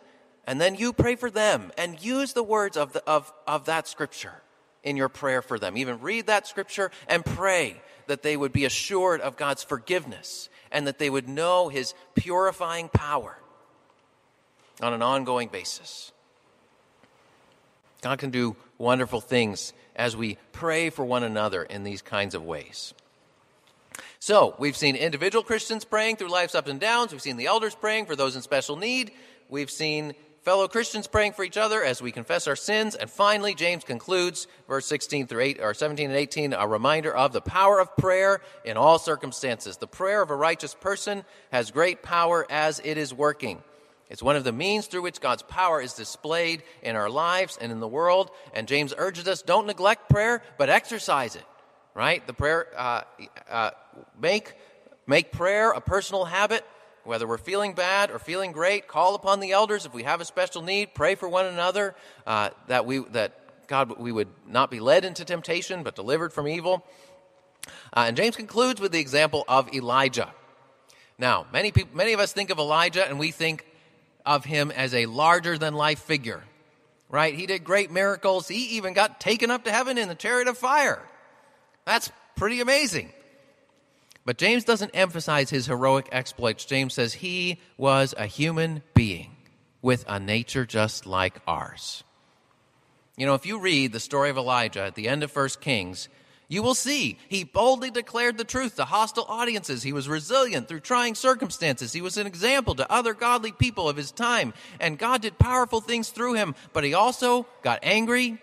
and 0.46 0.60
then 0.60 0.74
you 0.74 0.92
pray 0.92 1.16
for 1.16 1.30
them 1.30 1.70
and 1.76 2.02
use 2.02 2.32
the 2.32 2.42
words 2.42 2.76
of, 2.76 2.92
the, 2.92 3.04
of, 3.08 3.32
of 3.46 3.66
that 3.66 3.86
scripture 3.86 4.42
in 4.82 4.96
your 4.96 5.08
prayer 5.08 5.42
for 5.42 5.58
them. 5.58 5.76
Even 5.76 6.00
read 6.00 6.26
that 6.26 6.46
scripture 6.46 6.90
and 7.08 7.24
pray 7.24 7.80
that 8.06 8.22
they 8.22 8.36
would 8.36 8.52
be 8.52 8.64
assured 8.64 9.20
of 9.20 9.36
God's 9.36 9.62
forgiveness 9.62 10.48
and 10.72 10.86
that 10.86 10.98
they 10.98 11.10
would 11.10 11.28
know 11.28 11.68
his 11.68 11.94
purifying 12.14 12.88
power 12.88 13.36
on 14.80 14.92
an 14.92 15.02
ongoing 15.02 15.48
basis. 15.48 16.12
God 18.02 18.18
can 18.18 18.30
do 18.30 18.56
wonderful 18.78 19.20
things 19.20 19.72
as 19.94 20.16
we 20.16 20.38
pray 20.52 20.90
for 20.90 21.04
one 21.04 21.22
another 21.22 21.62
in 21.62 21.84
these 21.84 22.00
kinds 22.00 22.34
of 22.34 22.44
ways. 22.44 22.94
So, 24.18 24.54
we've 24.58 24.76
seen 24.76 24.96
individual 24.96 25.42
Christians 25.42 25.84
praying 25.84 26.16
through 26.16 26.28
life's 26.28 26.54
ups 26.54 26.70
and 26.70 26.80
downs. 26.80 27.12
We've 27.12 27.22
seen 27.22 27.36
the 27.36 27.46
elders 27.46 27.74
praying 27.74 28.06
for 28.06 28.16
those 28.16 28.36
in 28.36 28.42
special 28.42 28.76
need. 28.76 29.12
We've 29.48 29.70
seen 29.70 30.14
fellow 30.50 30.66
Christians 30.66 31.06
praying 31.06 31.34
for 31.34 31.44
each 31.44 31.56
other 31.56 31.84
as 31.84 32.02
we 32.02 32.10
confess 32.10 32.48
our 32.48 32.56
sins. 32.56 32.96
And 32.96 33.08
finally, 33.08 33.54
James 33.54 33.84
concludes, 33.84 34.48
verse 34.66 34.84
16 34.86 35.28
through 35.28 35.42
8, 35.42 35.60
or 35.62 35.74
17 35.74 36.10
and 36.10 36.18
18, 36.18 36.54
a 36.54 36.66
reminder 36.66 37.14
of 37.14 37.32
the 37.32 37.40
power 37.40 37.78
of 37.78 37.96
prayer 37.96 38.40
in 38.64 38.76
all 38.76 38.98
circumstances. 38.98 39.76
The 39.76 39.86
prayer 39.86 40.20
of 40.22 40.30
a 40.30 40.34
righteous 40.34 40.74
person 40.74 41.24
has 41.52 41.70
great 41.70 42.02
power 42.02 42.48
as 42.50 42.80
it 42.82 42.98
is 42.98 43.14
working. 43.14 43.62
It's 44.08 44.24
one 44.24 44.34
of 44.34 44.42
the 44.42 44.50
means 44.50 44.88
through 44.88 45.02
which 45.02 45.20
God's 45.20 45.44
power 45.44 45.80
is 45.80 45.92
displayed 45.92 46.64
in 46.82 46.96
our 46.96 47.08
lives 47.08 47.56
and 47.60 47.70
in 47.70 47.78
the 47.78 47.86
world. 47.86 48.32
And 48.52 48.66
James 48.66 48.92
urges 48.98 49.28
us 49.28 49.42
don't 49.42 49.68
neglect 49.68 50.10
prayer, 50.10 50.42
but 50.58 50.68
exercise 50.68 51.36
it. 51.36 51.44
Right? 51.94 52.26
The 52.26 52.34
prayer, 52.34 52.66
uh, 52.76 53.02
uh, 53.48 53.70
make, 54.20 54.54
make 55.06 55.30
prayer 55.30 55.70
a 55.70 55.80
personal 55.80 56.24
habit. 56.24 56.66
Whether 57.04 57.26
we're 57.26 57.38
feeling 57.38 57.74
bad 57.74 58.10
or 58.10 58.18
feeling 58.18 58.52
great, 58.52 58.86
call 58.86 59.14
upon 59.14 59.40
the 59.40 59.52
elders 59.52 59.86
if 59.86 59.94
we 59.94 60.02
have 60.02 60.20
a 60.20 60.24
special 60.24 60.62
need. 60.62 60.94
Pray 60.94 61.14
for 61.14 61.28
one 61.28 61.46
another 61.46 61.94
uh, 62.26 62.50
that 62.68 62.84
we 62.84 62.98
that 63.10 63.66
God 63.66 63.98
we 63.98 64.12
would 64.12 64.28
not 64.46 64.70
be 64.70 64.80
led 64.80 65.04
into 65.04 65.24
temptation, 65.24 65.82
but 65.82 65.94
delivered 65.94 66.32
from 66.32 66.46
evil. 66.46 66.84
Uh, 67.92 68.04
and 68.08 68.16
James 68.16 68.36
concludes 68.36 68.80
with 68.80 68.92
the 68.92 68.98
example 68.98 69.44
of 69.48 69.72
Elijah. 69.72 70.32
Now, 71.18 71.46
many 71.52 71.70
people, 71.70 71.96
many 71.96 72.12
of 72.12 72.20
us 72.20 72.32
think 72.32 72.50
of 72.50 72.58
Elijah, 72.58 73.06
and 73.06 73.18
we 73.18 73.30
think 73.30 73.66
of 74.24 74.44
him 74.44 74.70
as 74.70 74.94
a 74.94 75.06
larger 75.06 75.56
than 75.56 75.74
life 75.74 76.00
figure, 76.00 76.42
right? 77.08 77.34
He 77.34 77.46
did 77.46 77.64
great 77.64 77.90
miracles. 77.90 78.48
He 78.48 78.76
even 78.76 78.92
got 78.92 79.20
taken 79.20 79.50
up 79.50 79.64
to 79.64 79.72
heaven 79.72 79.98
in 79.98 80.08
the 80.08 80.14
chariot 80.14 80.48
of 80.48 80.58
fire. 80.58 81.02
That's 81.84 82.10
pretty 82.36 82.60
amazing. 82.60 83.12
But 84.24 84.38
James 84.38 84.64
doesn't 84.64 84.90
emphasize 84.94 85.50
his 85.50 85.66
heroic 85.66 86.08
exploits. 86.12 86.64
James 86.64 86.94
says 86.94 87.14
he 87.14 87.58
was 87.76 88.14
a 88.16 88.26
human 88.26 88.82
being 88.94 89.36
with 89.82 90.04
a 90.06 90.20
nature 90.20 90.66
just 90.66 91.06
like 91.06 91.40
ours. 91.46 92.04
You 93.16 93.26
know, 93.26 93.34
if 93.34 93.46
you 93.46 93.58
read 93.58 93.92
the 93.92 94.00
story 94.00 94.30
of 94.30 94.36
Elijah 94.36 94.82
at 94.82 94.94
the 94.94 95.08
end 95.08 95.22
of 95.22 95.34
1 95.34 95.48
Kings, 95.60 96.08
you 96.48 96.62
will 96.62 96.74
see 96.74 97.16
he 97.28 97.44
boldly 97.44 97.90
declared 97.90 98.36
the 98.36 98.44
truth 98.44 98.76
to 98.76 98.84
hostile 98.84 99.24
audiences. 99.28 99.82
He 99.82 99.92
was 99.92 100.08
resilient 100.08 100.68
through 100.68 100.80
trying 100.80 101.14
circumstances. 101.14 101.92
He 101.92 102.00
was 102.00 102.16
an 102.16 102.26
example 102.26 102.74
to 102.74 102.90
other 102.90 103.14
godly 103.14 103.52
people 103.52 103.88
of 103.88 103.96
his 103.96 104.10
time. 104.10 104.52
And 104.80 104.98
God 104.98 105.22
did 105.22 105.38
powerful 105.38 105.80
things 105.80 106.10
through 106.10 106.34
him. 106.34 106.54
But 106.72 106.82
he 106.82 106.92
also 106.92 107.46
got 107.62 107.78
angry 107.84 108.38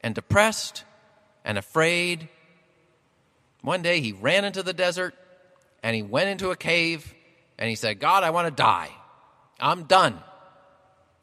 and 0.00 0.14
depressed 0.14 0.84
and 1.44 1.58
afraid. 1.58 2.28
One 3.64 3.80
day 3.80 4.00
he 4.00 4.12
ran 4.12 4.44
into 4.44 4.62
the 4.62 4.74
desert 4.74 5.14
and 5.82 5.96
he 5.96 6.02
went 6.02 6.28
into 6.28 6.50
a 6.50 6.56
cave 6.56 7.14
and 7.58 7.70
he 7.70 7.76
said, 7.76 7.98
God, 7.98 8.22
I 8.22 8.28
want 8.28 8.46
to 8.46 8.50
die. 8.50 8.90
I'm 9.58 9.84
done. 9.84 10.18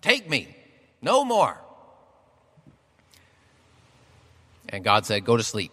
Take 0.02 0.28
me. 0.28 0.56
No 1.04 1.24
more. 1.24 1.56
And 4.70 4.84
God 4.84 5.06
said, 5.06 5.24
Go 5.24 5.38
to 5.38 5.44
sleep. 5.44 5.72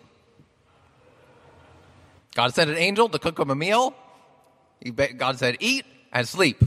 God 2.35 2.55
sent 2.55 2.71
an 2.71 2.77
angel 2.77 3.09
to 3.09 3.19
cook 3.19 3.39
him 3.39 3.51
a 3.51 3.55
meal. 3.55 3.95
God 5.17 5.39
said, 5.39 5.57
eat 5.59 5.85
and 6.13 6.29
sleep. 6.29 6.63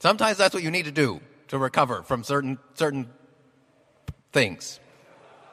Sometimes 0.00 0.36
that's 0.36 0.52
what 0.52 0.62
you 0.62 0.70
need 0.70 0.84
to 0.84 0.92
do 0.92 1.20
to 1.48 1.58
recover 1.58 2.02
from 2.02 2.24
certain, 2.24 2.58
certain 2.74 3.08
things. 4.32 4.80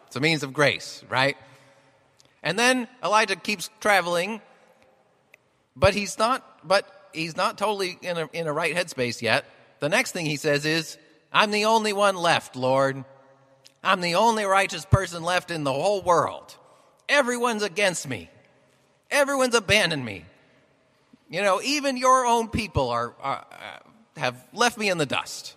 It's 0.08 0.16
a 0.16 0.20
means 0.20 0.44
of 0.44 0.52
grace, 0.54 1.06
right? 1.08 1.38
And 2.44 2.58
then 2.58 2.88
Elijah 3.04 3.36
keeps 3.36 3.70
traveling, 3.80 4.42
but 5.76 5.94
he's 5.94 6.18
not, 6.18 6.68
but 6.68 7.10
he's 7.14 7.36
not 7.36 7.58
totally 7.58 7.98
in 8.02 8.18
a, 8.18 8.30
in 8.34 8.48
a 8.48 8.54
right 8.54 8.76
headspace 8.76 9.22
yet. 9.22 9.46
The 9.80 9.90
next 9.90 10.12
thing 10.12 10.26
he 10.26 10.38
says 10.38 10.66
is, 10.66 10.98
I'm 11.32 11.52
the 11.52 11.66
only 11.66 11.94
one 11.94 12.16
left, 12.16 12.56
Lord. 12.56 13.04
I'm 13.84 14.02
the 14.02 14.16
only 14.16 14.46
righteous 14.46 14.86
person 14.86 15.24
left 15.24 15.52
in 15.52 15.64
the 15.64 15.74
whole 15.74 16.02
world. 16.02 16.56
Everyone's 17.10 17.64
against 17.64 18.08
me. 18.08 18.30
Everyone's 19.10 19.56
abandoned 19.56 20.04
me. 20.04 20.26
You 21.30 21.42
know, 21.42 21.62
even 21.62 21.98
your 21.98 22.26
own 22.26 22.48
people 22.48 22.90
are, 22.90 23.14
are 23.22 23.46
uh, 23.52 24.20
have 24.20 24.44
left 24.54 24.78
me 24.78 24.90
in 24.90 24.98
the 24.98 25.06
dust. 25.06 25.56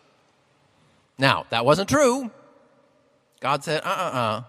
Now, 1.19 1.47
that 1.51 1.65
wasn't 1.65 1.89
true. 1.89 2.31
God 3.41 3.65
said, 3.65 3.83
uh 3.85 3.89
uh 3.89 4.17
uh. 4.17 4.43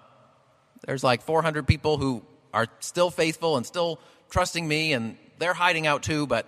There's 0.86 1.04
like 1.04 1.22
400 1.22 1.68
people 1.68 1.98
who 1.98 2.24
are 2.54 2.68
still 2.80 3.12
faithful 3.12 3.58
and 3.58 3.66
still 3.66 4.00
trusting 4.30 4.68
me, 4.68 4.94
and 4.94 5.18
they're 5.40 5.54
hiding 5.54 5.88
out 5.88 6.04
too, 6.04 6.28
but, 6.28 6.48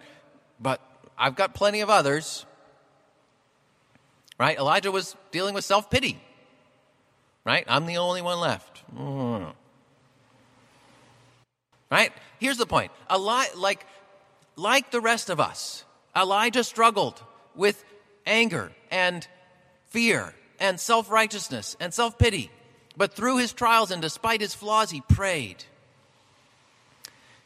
but 0.59 0.81
I've 1.17 1.35
got 1.35 1.53
plenty 1.53 1.81
of 1.81 1.89
others. 1.89 2.45
Right? 4.39 4.57
Elijah 4.57 4.91
was 4.91 5.15
dealing 5.31 5.53
with 5.53 5.63
self 5.63 5.89
pity. 5.89 6.19
Right? 7.45 7.65
I'm 7.67 7.85
the 7.85 7.97
only 7.97 8.21
one 8.21 8.39
left. 8.39 8.81
Right? 11.91 12.11
Here's 12.39 12.57
the 12.57 12.65
point. 12.65 12.91
Eli- 13.11 13.53
like, 13.55 13.85
like 14.55 14.91
the 14.91 15.01
rest 15.01 15.29
of 15.29 15.39
us, 15.39 15.83
Elijah 16.15 16.63
struggled 16.63 17.21
with 17.55 17.83
anger 18.25 18.71
and 18.89 19.27
fear 19.87 20.33
and 20.59 20.79
self 20.79 21.11
righteousness 21.11 21.77
and 21.79 21.93
self 21.93 22.17
pity. 22.17 22.49
But 22.95 23.13
through 23.13 23.37
his 23.37 23.53
trials 23.53 23.91
and 23.91 24.01
despite 24.01 24.41
his 24.41 24.53
flaws, 24.53 24.91
he 24.91 25.01
prayed. 25.01 25.63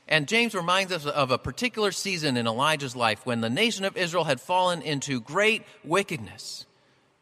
And 0.07 0.27
James 0.27 0.55
reminds 0.55 0.91
us 0.91 1.05
of 1.05 1.31
a 1.31 1.37
particular 1.37 1.91
season 1.91 2.37
in 2.37 2.47
Elijah's 2.47 2.95
life 2.95 3.25
when 3.25 3.41
the 3.41 3.49
nation 3.49 3.85
of 3.85 3.97
Israel 3.97 4.23
had 4.23 4.39
fallen 4.39 4.81
into 4.81 5.19
great 5.19 5.63
wickedness. 5.83 6.65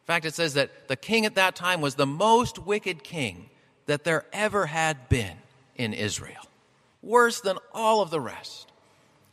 In 0.03 0.07
fact, 0.07 0.25
it 0.25 0.35
says 0.35 0.53
that 0.53 0.87
the 0.87 0.95
king 0.95 1.25
at 1.25 1.35
that 1.35 1.55
time 1.55 1.81
was 1.81 1.95
the 1.95 2.05
most 2.05 2.59
wicked 2.59 3.03
king 3.03 3.49
that 3.87 4.03
there 4.03 4.25
ever 4.33 4.67
had 4.67 5.09
been 5.09 5.37
in 5.75 5.93
Israel 5.93 6.45
worse 7.05 7.39
than 7.39 7.57
all 7.73 8.01
of 8.01 8.09
the 8.09 8.19
rest. 8.19 8.67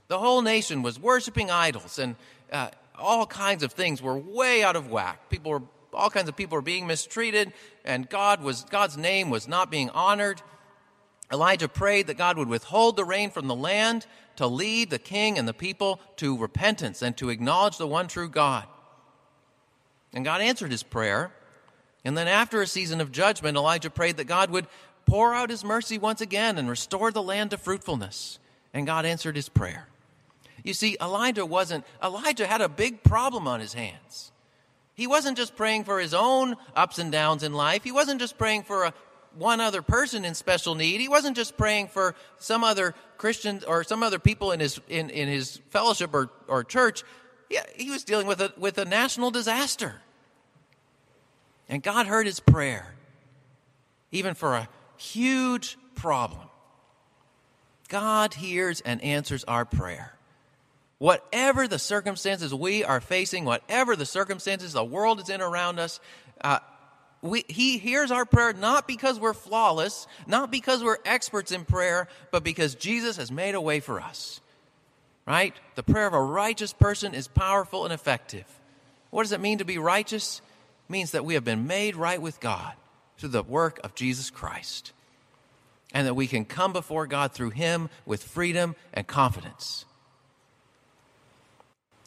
The 0.09 0.19
whole 0.19 0.43
nation 0.43 0.83
was 0.83 1.01
worshiping 1.01 1.51
idols, 1.51 1.99
and 1.99 2.17
uh, 2.53 2.69
all 2.99 3.27
kinds 3.27 3.63
of 3.63 3.73
things 3.73 4.03
were 4.03 4.17
way 4.17 4.63
out 4.63 4.77
of 4.77 4.91
whack. 4.91 5.31
People 5.31 5.53
were, 5.53 5.63
all 5.93 6.11
kinds 6.11 6.29
of 6.29 6.37
people 6.37 6.57
were 6.57 6.63
being 6.63 6.87
mistreated, 6.87 7.53
and 7.85 8.09
God 8.09 8.43
was, 8.43 8.65
God's 8.65 8.97
name 8.97 9.31
was 9.31 9.47
not 9.47 9.71
being 9.71 9.91
honored. 9.91 10.43
Elijah 11.33 11.69
prayed 11.69 12.07
that 12.09 12.19
God 12.19 12.37
would 12.37 12.49
withhold 12.49 12.97
the 12.97 13.05
rain 13.05 13.31
from 13.31 13.49
the 13.49 13.55
land 13.55 14.07
to 14.37 14.47
lead 14.47 14.91
the 14.91 14.99
king 14.99 15.39
and 15.39 15.47
the 15.47 15.55
people 15.55 16.01
to 16.17 16.37
repentance 16.37 17.03
and 17.03 17.17
to 17.17 17.31
acknowledge 17.31 17.79
the 17.79 17.87
one 17.87 18.09
true 18.09 18.29
God. 18.29 18.67
And 20.13 20.25
God 20.25 20.41
answered 20.41 20.71
his 20.71 20.83
prayer. 20.83 21.33
And 22.05 22.19
then, 22.19 22.29
after 22.29 22.61
a 22.61 22.67
season 22.67 23.01
of 23.01 23.13
judgment, 23.13 23.57
Elijah 23.57 23.89
prayed 23.89 24.17
that 24.17 24.25
God 24.25 24.51
would 24.51 24.67
pour 25.07 25.35
out 25.35 25.51
his 25.51 25.65
mercy 25.65 25.99
once 25.99 26.21
again 26.21 26.59
and 26.59 26.69
restore 26.69 27.11
the 27.11 27.23
land 27.23 27.51
to 27.51 27.59
fruitfulness. 27.59 28.39
And 28.75 28.87
God 28.87 29.05
answered 29.05 29.37
his 29.37 29.49
prayer. 29.49 29.89
You 30.65 30.75
see, 30.75 30.97
Elijah 31.01 31.47
wasn't, 31.47 31.85
Elijah 32.03 32.47
had 32.47 32.61
a 32.61 32.69
big 32.69 33.03
problem 33.03 33.47
on 33.49 33.61
his 33.61 33.75
hands. 33.75 34.32
He 34.95 35.07
wasn't 35.07 35.37
just 35.37 35.57
praying 35.57 35.85
for 35.85 36.01
his 36.01 36.15
own 36.15 36.57
ups 36.77 36.99
and 36.99 37.11
downs 37.11 37.43
in 37.43 37.53
life. 37.53 37.83
He 37.85 37.93
wasn't 37.93 38.21
just 38.21 38.37
praying 38.37 38.65
for 38.65 38.85
a, 38.85 38.95
one 39.37 39.61
other 39.61 39.83
person 39.83 40.25
in 40.25 40.35
special 40.35 40.75
need. 40.75 41.01
He 41.01 41.09
wasn't 41.09 41.37
just 41.37 41.57
praying 41.57 41.89
for 41.89 42.15
some 42.39 42.63
other 42.63 42.95
Christians 43.17 43.65
or 43.65 43.85
some 43.85 44.03
other 44.03 44.19
people 44.19 44.53
in 44.53 44.61
his, 44.61 44.81
in, 44.89 45.11
in 45.11 45.29
his 45.29 45.61
fellowship 45.71 46.13
or, 46.13 46.31
or 46.49 46.65
church. 46.65 47.03
Yeah, 47.49 47.63
he 47.75 47.91
was 47.91 48.05
dealing 48.05 48.27
with 48.27 48.41
a, 48.41 48.53
with 48.57 48.79
a 48.79 48.85
national 48.85 49.31
disaster. 49.31 50.03
And 51.69 51.83
God 51.83 52.07
heard 52.07 52.27
his 52.27 52.41
prayer, 52.41 52.95
even 54.11 54.35
for 54.35 54.55
a 54.55 54.69
huge 54.97 55.79
problem. 55.95 56.49
God 57.89 58.35
hears 58.35 58.81
and 58.81 59.03
answers 59.03 59.45
our 59.45 59.65
prayer. 59.65 60.12
Whatever 61.03 61.67
the 61.67 61.81
circumstances 61.81 62.55
we 62.55 62.85
are 62.85 63.01
facing, 63.01 63.45
whatever 63.45 63.97
the 63.97 64.07
circumstances 64.07 64.73
the 64.73 64.85
world 64.85 65.19
is 65.21 65.31
in 65.31 65.41
around 65.41 65.81
us, 65.81 65.99
uh, 66.43 66.61
we, 67.23 67.45
he 67.49 67.79
hears 67.79 68.13
our 68.13 68.25
prayer 68.25 68.53
not 68.53 68.87
because 68.87 69.19
we're 69.19 69.33
flawless, 69.35 70.07
not 70.29 70.53
because 70.53 70.85
we're 70.85 70.99
experts 71.05 71.51
in 71.51 71.65
prayer, 71.65 72.07
but 72.31 72.45
because 72.45 72.77
Jesus 72.77 73.17
has 73.17 73.33
made 73.33 73.57
a 73.57 73.61
way 73.61 73.81
for 73.81 74.01
us. 74.01 74.41
Right? 75.27 75.53
The 75.75 75.83
prayer 75.83 76.07
of 76.07 76.15
a 76.15 76.23
righteous 76.23 76.73
person 76.73 77.15
is 77.15 77.27
powerful 77.27 77.83
and 77.83 77.93
effective. 77.93 78.47
What 79.11 79.25
does 79.25 79.33
it 79.33 79.41
mean 79.41 79.59
to 79.59 79.65
be 79.65 79.79
righteous? 79.79 80.41
It 80.89 80.93
means 80.93 81.11
that 81.11 81.25
we 81.25 81.35
have 81.35 81.43
been 81.43 81.67
made 81.67 81.97
right 81.97 82.23
with 82.23 82.39
God 82.39 82.75
through 83.19 83.31
the 83.31 83.43
work 83.43 83.81
of 83.83 83.97
Jesus 83.97 84.31
Christ. 84.31 84.93
And 85.93 86.07
that 86.07 86.15
we 86.15 86.29
can 86.29 86.45
come 86.45 86.73
before 86.73 87.09
God 87.09 87.33
through 87.33 87.51
Him 87.51 87.91
with 88.07 88.23
freedom 88.23 88.77
and 88.95 89.05
confidence. 89.05 89.85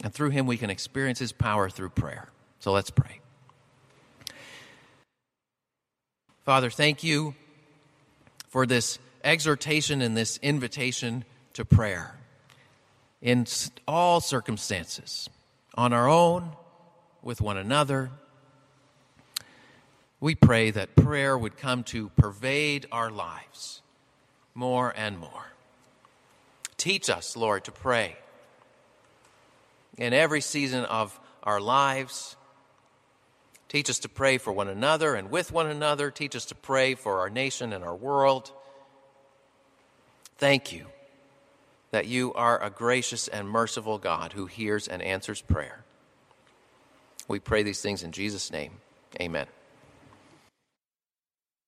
And 0.06 0.14
through 0.14 0.30
Him, 0.30 0.46
we 0.46 0.58
can 0.58 0.70
experience 0.70 1.18
His 1.18 1.32
power 1.32 1.68
through 1.68 1.90
prayer. 1.90 2.30
So 2.60 2.72
let's 2.72 2.92
pray. 2.92 3.22
Father, 6.44 6.70
thank 6.70 7.04
you 7.04 7.34
for 8.50 8.68
this 8.68 9.00
exhortation 9.24 10.04
and 10.04 10.16
this 10.16 10.38
invitation 10.44 11.26
to 11.54 11.66
prayer 11.66 12.16
in 13.20 13.48
all 13.88 14.22
circumstances, 14.22 15.28
on 15.74 15.92
our 15.92 16.08
own, 16.08 16.52
with 17.24 17.42
one 17.42 17.58
another, 17.58 18.12
We 20.20 20.36
pray 20.36 20.70
that 20.72 20.96
prayer 20.96 21.36
would 21.36 21.58
come 21.58 21.84
to 21.86 22.10
pervade 22.10 22.86
our 22.92 23.10
lives 23.10 23.82
more 24.54 24.94
and 24.96 25.18
more. 25.18 25.52
Teach 26.78 27.10
us, 27.10 27.36
Lord, 27.36 27.64
to 27.66 27.72
pray 27.72 28.18
in 29.98 30.14
every 30.14 30.42
season 30.42 30.86
of 30.86 31.20
our 31.44 31.62
lives. 31.62 32.36
Teach 33.70 33.90
us 33.90 34.00
to 34.00 34.10
pray 34.10 34.38
for 34.38 34.54
one 34.54 34.68
another 34.68 35.16
and 35.16 35.30
with 35.32 35.52
one 35.52 35.68
another. 35.68 36.12
Teach 36.12 36.36
us 36.36 36.46
to 36.46 36.56
pray 36.56 36.96
for 36.96 37.20
our 37.20 37.30
nation 37.30 37.74
and 37.74 37.84
our 37.84 37.96
world. 37.96 38.52
Thank 40.38 40.72
you 40.72 40.86
that 41.92 42.08
you 42.08 42.34
are 42.34 42.62
a 42.62 42.70
gracious 42.70 43.28
and 43.28 43.50
merciful 43.50 43.98
God 43.98 44.34
who 44.34 44.48
hears 44.48 44.88
and 44.88 45.02
answers 45.02 45.42
prayer. 45.42 45.84
We 47.28 47.40
pray 47.40 47.64
these 47.64 47.82
things 47.82 48.04
in 48.04 48.12
Jesus' 48.12 48.52
name. 48.52 48.72
Amen. 49.20 49.48